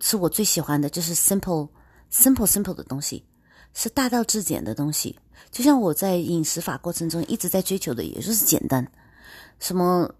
[0.00, 1.70] 是我最喜欢的，就是 simple
[2.10, 3.24] simple simple 的东西，
[3.74, 5.16] 是大道至简的东西。
[5.50, 8.86] 就像我在饮食法过程中一直在追求的，也就是简单，
[9.58, 10.10] 什么。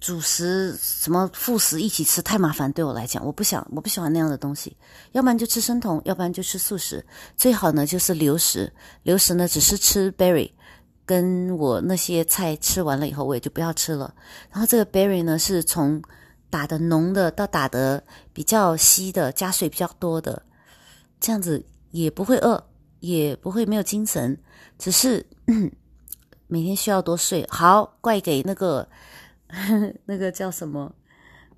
[0.00, 4.76] 主食什么副食一起吃太麻烦，对我来讲，我不想，我不喜欢那样的东西。
[5.12, 7.02] 要不然就吃生酮，要不然就吃素食。
[7.38, 8.70] 最好呢就是流食，
[9.04, 10.52] 流食呢只是吃 berry，
[11.06, 14.14] 跟我那些菜吃完了以后，我也就不要吃了。
[14.50, 16.02] 然后这个 berry 呢是从
[16.50, 18.04] 打的浓的到打的
[18.34, 20.42] 比较稀的，加水比较多的，
[21.18, 22.62] 这样子也不会饿，
[23.04, 24.36] 也不会没有精神，
[24.78, 25.24] 只是
[26.48, 27.46] 每天需要多睡。
[27.50, 28.88] 好，怪给那个。
[30.04, 30.92] 那个叫什么？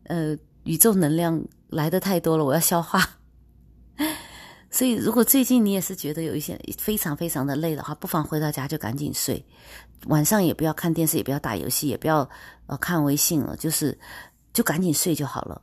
[0.02, 3.00] 呃，宇宙能量来的太多了，我要消化。
[4.70, 9.42] 所以，如果最近你也是觉得有一些非常非常的累的话，不妨回到家就赶紧睡，
[10.08, 12.28] 晚上也不要看电视，也不要打游戏，也不要
[12.66, 13.96] 呃看微信了，就是
[14.52, 15.62] 就赶紧睡就好了。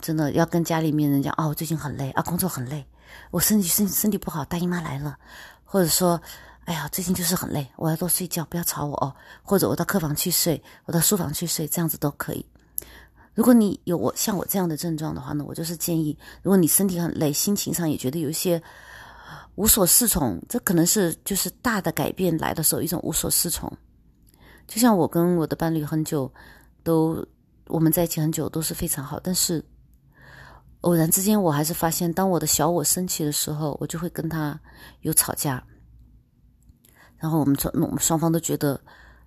[0.00, 2.84] 真的要跟家里面人讲哦，我最近很累啊，工作很累，
[3.30, 5.18] 我身体身身体不好，大姨妈来了，
[5.64, 6.20] 或者说，
[6.64, 12.44] 哎呀，最近就是很累，我要多睡觉，不要吵我哦，或者我到客房去睡，我到书房去睡，这样子都可以。
[13.34, 18.62] 如果你有我像我这样的症状的话呢，我就是建议，如果你身体很累，心情上也觉得有一些
[19.56, 23.70] 无所适从，这可能是就是大的改变来的时候一种无所适从。
[24.66, 26.32] 就像我跟我的伴侣很久
[26.82, 27.26] 都
[27.66, 29.62] 我们在一起很久都是非常好，但是
[30.84, 34.58] 偶然之间我还是发现，当我的小我生气的时候，我就会跟他
[35.00, 35.62] 有吵架，
[37.16, 38.78] 然后我们双我们双方都觉得，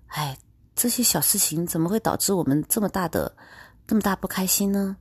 [0.06, 0.38] 哎，
[0.76, 3.34] 这些小事情怎么会导致我们这么大的？
[3.88, 4.96] 这么大不开心呢？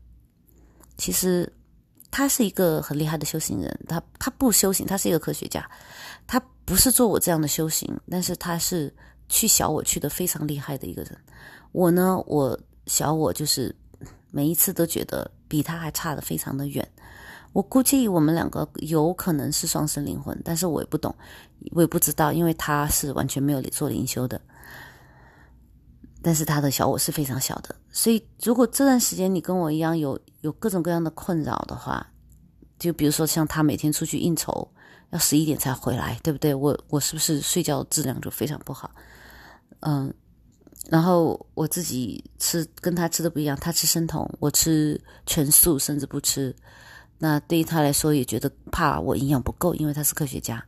[0.97, 1.51] 其实
[2.09, 5.69] 他是一个很厉害的修行人，他他不修行，他是一个科学家，
[6.25, 8.91] 他不是做我这样的修行，但是他是
[9.29, 11.15] 去小我去的非常厉害的一个人。
[11.71, 13.75] 我呢，我小我就是
[14.37, 16.87] 每一次都觉得比他还差的非常的远。
[17.53, 21.15] 我估计我们两个有可能是双生灵魂，但是我也不懂，
[21.71, 24.39] 我也不知道，因为他是完全没有做灵修的。
[26.21, 32.05] 但是他的小我是非常小的，所以如果这段时间你跟我一样有有各种各样的困扰的话，
[32.77, 34.69] 就比如说像他每天出去应酬，
[35.09, 36.53] 要十一点才回来，对不对？
[36.53, 38.91] 我我是不是睡觉质量就非常不好？
[39.79, 40.13] 嗯，
[40.89, 46.55] 然后我自己吃跟他吃的不一样，他吃生酮，我吃全素，甚至不吃。
[47.17, 50.63] 那对于他来说，也觉得怕我营养不够，因为他是科学家。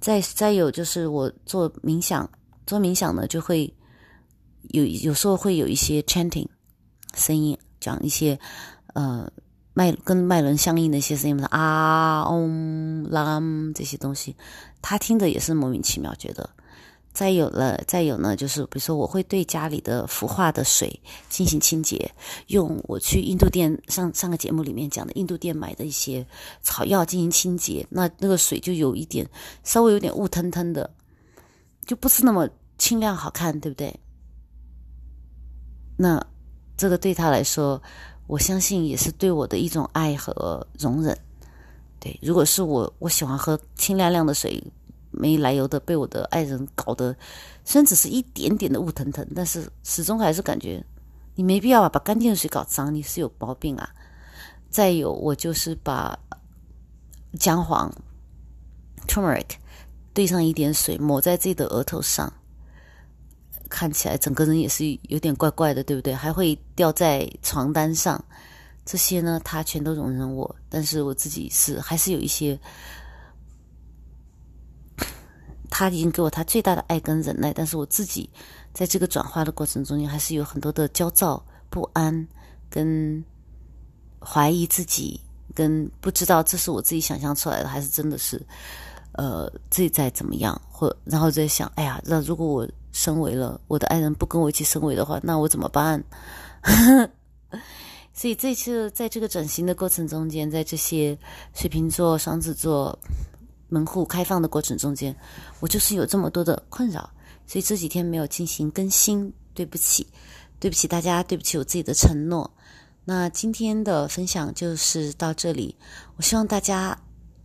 [0.00, 2.28] 再再有就是我做冥想，
[2.66, 3.72] 做冥想呢就会。
[4.70, 6.48] 有有时候会有一些 chanting
[7.14, 8.40] 声音，讲一些
[8.94, 9.30] 呃
[9.74, 14.34] 脉跟脉轮相应的一些声音，啊、嗡、啷这些东西，
[14.80, 16.48] 他听着也是莫名其妙觉得。
[17.14, 22.10] 再有了，再有呢，就是比如说我会对家里的腐化的水进行清洁，
[22.48, 26.26] 用我去印度店上上个节目里面讲的印度店买的一些
[26.60, 29.24] 草药进行清洁，那那个水就有一点
[29.62, 30.92] 稍微有点雾腾腾的，
[31.86, 32.48] 就不是那么
[32.78, 33.94] 清亮好看，对不对？
[35.96, 36.20] 那
[36.76, 37.80] 这个对他来说，
[38.26, 41.16] 我相信也是对我的一种爱和容忍。
[42.00, 44.60] 对，如果是我，我喜欢喝清亮亮的水，
[45.16, 47.14] 没来由的被我的爱人搞得，
[47.64, 50.84] 虽然只是一点点的雾腾腾，但是始终还是感觉
[51.34, 53.88] 你没必要把干净的水搞脏，你是有毛病啊。
[54.70, 56.18] 再有，我就是把
[57.38, 57.92] 姜黄
[59.06, 59.46] （turmeric）
[60.12, 62.32] 兑上一点水，抹在自己的额头上。
[63.70, 66.14] 看起来整个人也是有点怪怪的，对不对？
[66.14, 68.22] 还会掉在床单上，
[68.84, 72.56] 这些呢，他全都容忍我，但是我自己是还是有一些，
[75.76, 78.30] 他已经给我他最大的爱跟忍耐，但是我自己
[78.72, 82.28] 在这个转化的过程中间，还是有很多的焦躁不安，
[82.70, 83.22] 跟
[84.20, 85.20] 怀疑自己，
[85.52, 88.40] 跟不知道这是我自己想象出来的，还是真的是，
[89.14, 92.68] 呃，自己在怎么样，或然后在想，哎呀，那如果我。
[92.94, 96.00] 升维了，我的爱人不跟我一起升维的话，那我怎么办？
[98.14, 101.18] 所以这次在这个转型的过程中间，在这些
[101.54, 102.96] 水瓶座、双子座
[103.74, 105.14] 门户开放的过程中间，
[105.58, 107.10] 我就是有这么多的困扰，
[107.46, 110.06] 所以这几天没有进行更新，对不起，
[110.60, 112.48] 对不起大家，对不起我自己的承诺。
[113.04, 115.76] 那今天的分享就是到这里，
[116.16, 116.96] 我希望大家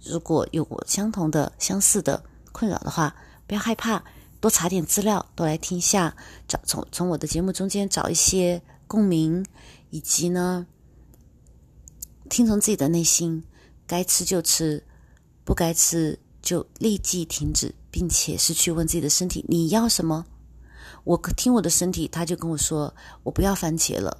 [0.04, 3.16] 如果有相同的、相似的困扰的话，
[3.48, 4.04] 不要害怕。
[4.42, 6.16] 多查点资料，多来听一下，
[6.48, 9.46] 找从从我的节目中间找一些共鸣，
[9.90, 10.66] 以及呢，
[12.30, 13.44] 听从自己的内心，
[13.86, 14.82] 该吃就吃，
[15.50, 20.24] 不该吃就立即停止，并且是去问自己的身体你要什么。
[21.04, 22.94] 我听我的身体，他就跟我说
[23.24, 24.16] 我不要番茄了，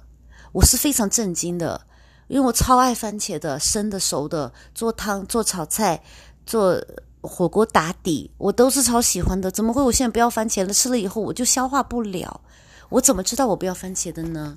[0.50, 1.80] 我是非常震惊的，
[2.26, 6.02] 因为我超爱番茄的，生的、熟的，做汤、做炒菜、
[6.44, 6.84] 做。
[7.22, 9.50] 火锅打底，我都是超喜欢的。
[9.50, 10.72] 怎么会我现在不要番茄了？
[10.72, 12.40] 吃了以后我就消化不了。
[12.88, 14.56] 我怎么知道我不要番茄的呢？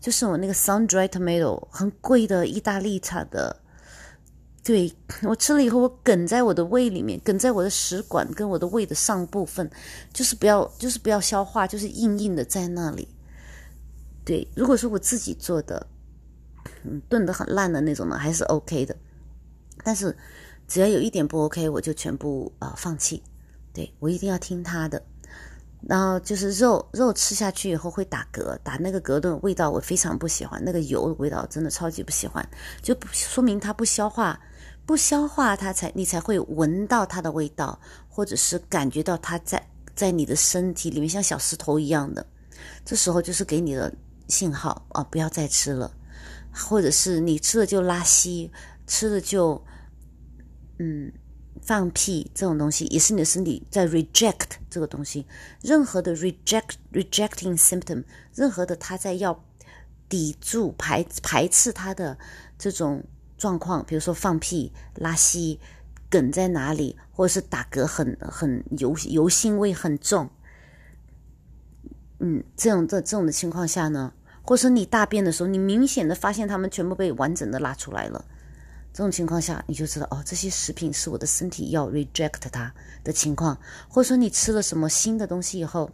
[0.00, 3.56] 就是我那个 sun dried tomato 很贵的意大利产的，
[4.64, 4.92] 对
[5.22, 9.70] 我吃了以后，我梗在我的胃里面，梗在我的食管跟我的胃的上部分，
[10.12, 13.06] 就是不要，就是不要消化，就是硬硬的在那里。
[14.24, 15.86] 对，如果说我自己做的，
[16.82, 18.96] 嗯，炖的很烂的那种呢，还是 OK 的，
[19.84, 20.16] 但是。
[20.66, 23.22] 只要有一点不 OK，我就全部呃放弃。
[23.74, 25.00] 对我一定要听他的。
[25.86, 32.42] 然后就是肉肉吃下去以后会打嗝，打那个嗝的味道我非常不喜欢，那个油的味道真的超级不喜欢，
[32.80, 34.40] 就说明它不消化，
[34.86, 42.26] 不消化它才你才会闻到它的味道，或者是感觉到它在在你的身体里面像小石头一样的。
[42.84, 43.92] 这时候就是给你的
[44.28, 45.92] 信号啊，不要再吃了。
[46.52, 48.50] 或者是你吃了就拉稀，
[48.86, 49.60] 吃了就
[50.78, 51.12] 嗯
[51.62, 55.26] 放屁，这种东西也是你的身体在 reject 这个东西。
[55.62, 58.04] 任何的 reject rejecting symptom，
[58.34, 59.44] 任何的它在要
[60.08, 62.16] 抵住排排斥它的
[62.56, 63.02] 这种
[63.44, 65.60] 状况，比如说放屁、拉稀、
[66.08, 70.30] 梗在哪里，或者是打嗝很很油油腥味很重，
[72.20, 74.14] 嗯，这种这这种的情况下呢？
[74.42, 78.24] 或者说你大便的时候，你明显的发现它们全部被完整的拉出来了，
[78.94, 82.72] 这种情况下你就知道哦，这些食品是我的身体要 reject 它
[83.02, 83.58] 的情况。
[83.90, 85.90] 或者说你吃了什么新的东西以后，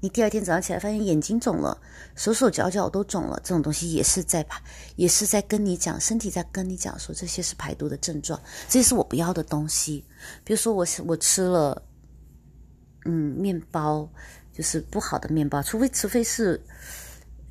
[0.00, 1.80] 你第二天早上起来发现眼睛肿了，
[2.14, 4.62] 手手脚脚都肿了，这种东西也是在排，
[4.96, 10.04] 也是在跟你讲，身体在跟你讲说这些是排毒的症状，这些是我不要的东西。
[10.44, 11.82] 比如说我我吃了，
[13.04, 14.08] 嗯，面包
[14.52, 16.60] 就是不好的面包，除非除非是。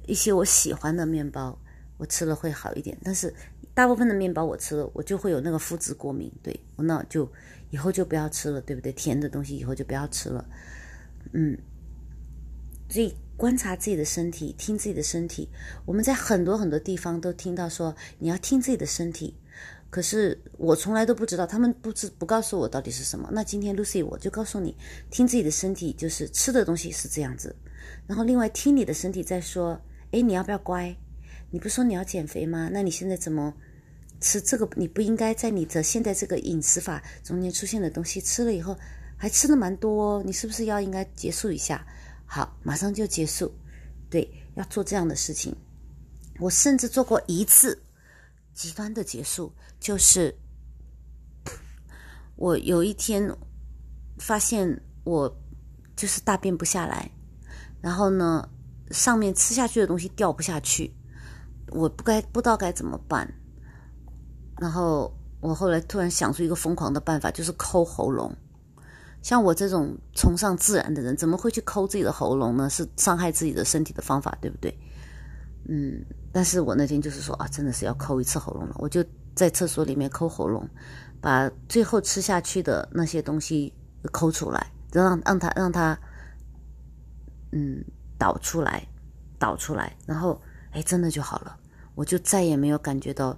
[0.10, 1.60] 一些我喜欢的面包，
[1.98, 2.98] 我吃了会好一点。
[3.04, 3.36] 但是
[3.74, 6.32] 大部分的面包我吃了，我就会有那个麸质过敏。
[6.42, 7.30] 对，我那就
[7.72, 8.94] 以后就不要吃了，对不对？
[8.94, 10.46] 甜的东西以后就不要吃了。
[11.34, 11.58] 嗯，
[12.90, 15.50] 所以观察自己的身体，听自己的身体。
[15.86, 19.36] 我们在很多很多地方都听到说你要听自己的身体，
[19.90, 23.30] 可是我从来都不知道，他们不知不告诉我到底是什么。
[23.32, 24.76] 那今天 Lucy 我就告诉你，
[25.10, 27.56] 听自己的身体就是吃的东西是这样子，
[28.08, 29.80] 然后另外听你的身体在说。
[30.12, 30.96] 哎，你要不要乖？
[31.52, 32.70] 你不说你要减肥吗？
[32.72, 33.54] 那你现在怎么
[34.22, 34.66] 吃这个？
[34.78, 38.74] 你不应该在你的现在这个饮食法中间出现的东西吃了以后，
[39.18, 41.86] 还吃的蛮多，你是不是要应该结束一下？
[42.28, 43.52] 好，马上就结束。
[44.10, 45.56] 对，要做这样的事情。
[46.40, 47.82] 我甚至做过一次
[48.54, 50.38] 极端的结束，就是
[52.36, 53.36] 我有一天
[54.20, 55.36] 发现我
[55.96, 57.10] 就是大便不下来，
[57.82, 58.48] 然后呢？
[58.90, 60.96] 上面吃下去的东西掉不下去，
[61.72, 63.30] 我不该不知道该怎么办。
[64.62, 68.34] 然后我后来突然想出一个疯狂的办法，就是抠喉咙。
[69.28, 72.70] 像我这种崇尚自然的人，怎么会去抠自己的喉咙呢？
[72.70, 74.74] 是伤害自己的身体的方法，对不对？
[75.68, 76.02] 嗯，
[76.32, 78.76] 但是我那天就是说啊，真的是要抠一次喉咙了。
[78.80, 79.04] 我就
[79.36, 80.66] 在厕所里面抠喉咙，
[81.20, 83.74] 把最后吃下去的那些东西
[84.14, 86.00] 抠出来，让让他让它，
[87.52, 87.84] 嗯。
[88.18, 88.88] 导出来，
[89.38, 91.56] 导出来，然后哎，真的就好了，
[91.96, 93.38] 我就再也没有感觉到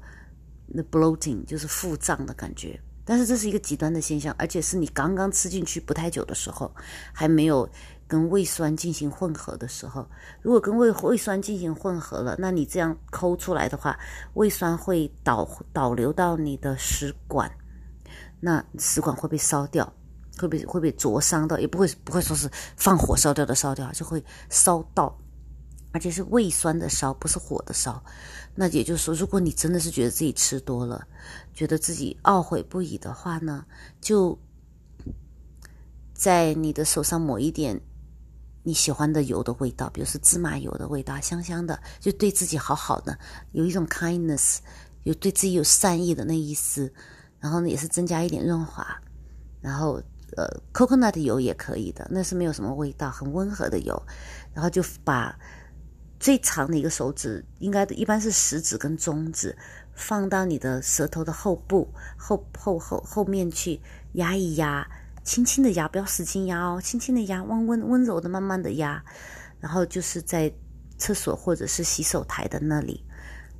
[0.67, 2.79] 那 bloating，就是腹胀的感觉。
[3.09, 6.71] 但是这是一个极端的现象，而且是你刚刚吃进去不太久的时候，
[7.11, 7.67] 还没有
[8.07, 10.07] 跟胃酸进行混合的时候。
[10.43, 13.97] 如果跟胃胃酸进行混合了，那你这样抠出来的话，
[14.35, 17.51] 胃酸会导导流到你的食管，
[18.39, 19.91] 那食管会被烧掉。
[20.37, 25.13] 会被会被灼伤到，也不会不会说是放火烧掉的烧掉，就会烧到，
[25.91, 28.01] 而且是胃酸的烧，不是火的烧。
[28.55, 31.07] 那也就是说，如果你真的是觉得自己吃多了，
[31.53, 33.65] 觉得自己懊悔不已的话呢，
[34.01, 34.37] 就
[36.13, 37.79] 在你的手上抹一点
[38.63, 43.17] 你喜欢的油的味道，比如说芝麻油的味道，香香的，就对自己好好的，
[43.51, 44.57] 有一种 kindness，
[45.03, 46.93] 有对自己有善意的那意思，
[47.39, 49.01] 然后呢，也是增加一点润滑，
[49.61, 50.01] 然后。
[50.37, 53.99] 呃，coconut 油也可以的，那是没有什么味道，很温和的油。
[54.53, 55.35] 然后就把
[56.19, 59.57] 最长的一个手指，应该一般是食指跟中指，
[59.93, 63.79] 放到你的舌头的后部后后后后面去
[64.13, 64.85] 压一压，
[65.23, 69.03] 轻轻的压，不要使劲压哦，轻轻的压，温温温柔的慢慢的压。
[69.59, 70.51] 然后就是在
[70.97, 73.03] 厕所或者是洗手台的那里，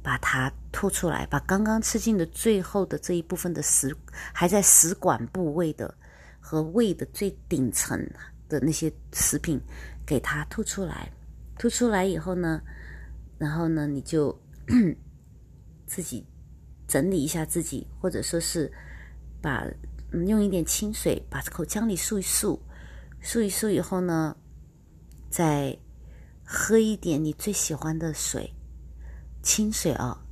[0.04, 3.96] 把它吐出来，把刚刚吃进的最后的这一部分的食
[4.34, 5.96] 还在食管部位的。
[6.42, 8.10] 和胃的最顶层
[8.48, 9.62] 的那些食品，
[10.04, 11.12] 给它吐出来，
[11.60, 12.62] 吐出来以后呢，
[13.38, 14.42] 然后呢，你就
[15.86, 16.26] 自己
[16.88, 18.72] 整理一下自己，或者说是
[19.42, 19.68] 把
[20.26, 22.58] 用一点清水把口腔里漱一漱，
[23.22, 24.38] 漱一漱以后呢，
[25.30, 25.78] 再
[26.46, 28.54] 喝一点你最喜欢的水，
[29.44, 30.26] 清水啊。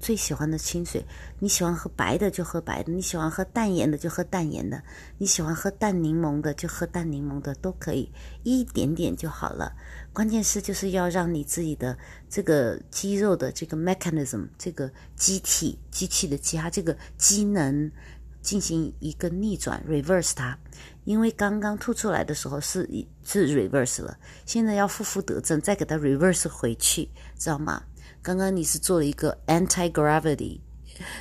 [0.00, 1.04] 最喜欢的清水，
[1.38, 4.82] 你喜欢喝白的就喝白的，你喜欢喝淡盐的就喝淡盐的，
[5.18, 8.10] 你喜欢喝淡柠檬的就喝淡柠檬的，都可以，
[8.42, 9.76] 一点点就好了。
[10.12, 11.96] 关键是就是要让你自己的
[12.28, 17.92] 这个肌肉的这个 mechanism，这个机体机器的机它这个机能
[18.40, 20.58] 进行一个逆转 reverse 它，
[21.04, 22.88] 因为刚刚吐出来的时候是
[23.22, 27.82] 是 reverse 了，现在要负负得正，再给它 reverse 回去，知道吗？
[28.22, 30.60] 刚刚你是做了一个 anti gravity，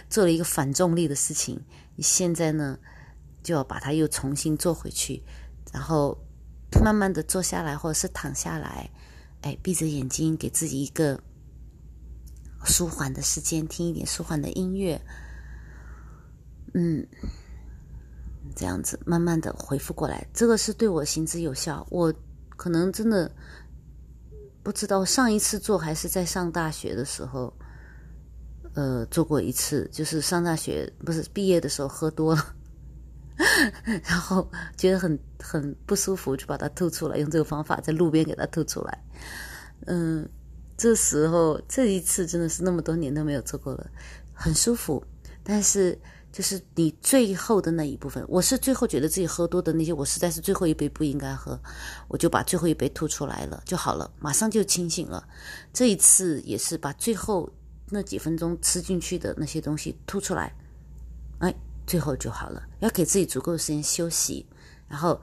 [0.09, 1.61] 做了一个反重力的事情，
[1.95, 2.77] 你现在呢
[3.41, 5.23] 就要把它又重新做回去，
[5.71, 6.17] 然后
[6.83, 8.89] 慢慢的坐下来或者是躺下来，
[9.41, 11.21] 哎，闭着眼睛给自己一个
[12.65, 15.01] 舒缓的时间，听一点舒缓的音乐，
[16.73, 17.07] 嗯，
[18.55, 21.87] 这样子慢慢的恢复过来，这个是对我行之有效。
[21.89, 22.13] 我
[22.57, 23.31] 可能真的
[24.69, 27.51] 不知道上一次做还是在上大学的时候，
[28.75, 32.55] 呃，做过一次，就是上大学不是毕业的时候喝多了，
[34.05, 34.47] 然后
[34.77, 39.03] 觉得很很不舒服，就把它吐出来，用这个方法在路边给它吐出来，
[39.87, 40.29] 嗯。
[40.77, 43.89] 这时候，这一次真的是那么多年都没有做过了，
[44.31, 45.03] 很舒服。
[45.43, 45.99] 但是，
[46.31, 51.59] 就是你最后的那一部分，我是最后觉得自己喝多的那些，我实在是最后一杯不应该喝，
[52.07, 55.27] 我就把最后一杯吐出来了就好了，马上就清醒了。
[55.73, 57.49] 这一次也是把最后
[57.89, 60.53] 那几分钟吃进去的那些东西吐出来，
[61.39, 61.53] 哎，
[61.87, 62.63] 最后就好了。
[62.79, 64.45] 要给自己足够的时间休息，
[64.87, 65.19] 然后，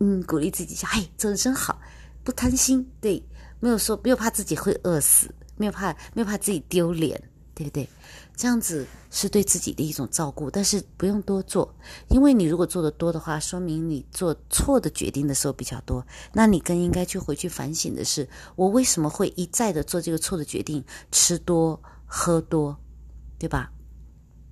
[0.00, 1.80] 嗯，鼓励自己说：“哎，做的真好，
[2.22, 3.22] 不贪心。”对。
[3.60, 5.26] 没有说，没有怕自己会饿死，
[5.56, 7.18] 没有怕，没有怕自己丢脸，
[7.54, 7.88] 对不对？
[8.36, 11.72] 这样子是对自己的一种照顾，但是不用多做，
[12.08, 16.04] 因为你如果做的多的话，说明你做错的决定的时候比较多。
[16.32, 22.76] 那你更应该去回去反省的是，我为什么会一再的做这个错的决定，吃多喝多，
[23.38, 23.70] 对吧？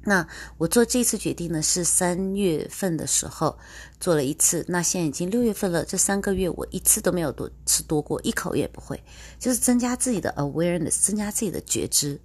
[0.05, 0.27] 那
[0.59, 3.57] 我做这次决定呢，是三月份的时候
[4.01, 4.65] 做了一次。
[4.69, 9.01] 那现在已经六月份了，这三个月我一次都没有多吃多过，一口也不会，
[9.39, 12.21] 就是增加自己的 awareness，增加自己的觉知。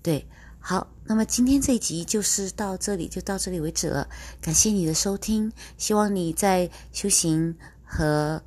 [0.00, 0.28] 对，
[0.60, 4.08] 好，那么今天这一集就是到这里，就到这里为止了。
[4.40, 8.42] 感谢你的收听，希望你在修行和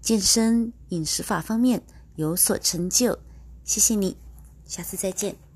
[0.00, 1.82] 健身、饮食法方面
[2.14, 3.18] 有所成就。
[3.64, 4.16] 谢谢你，
[4.64, 5.49] 下次再见。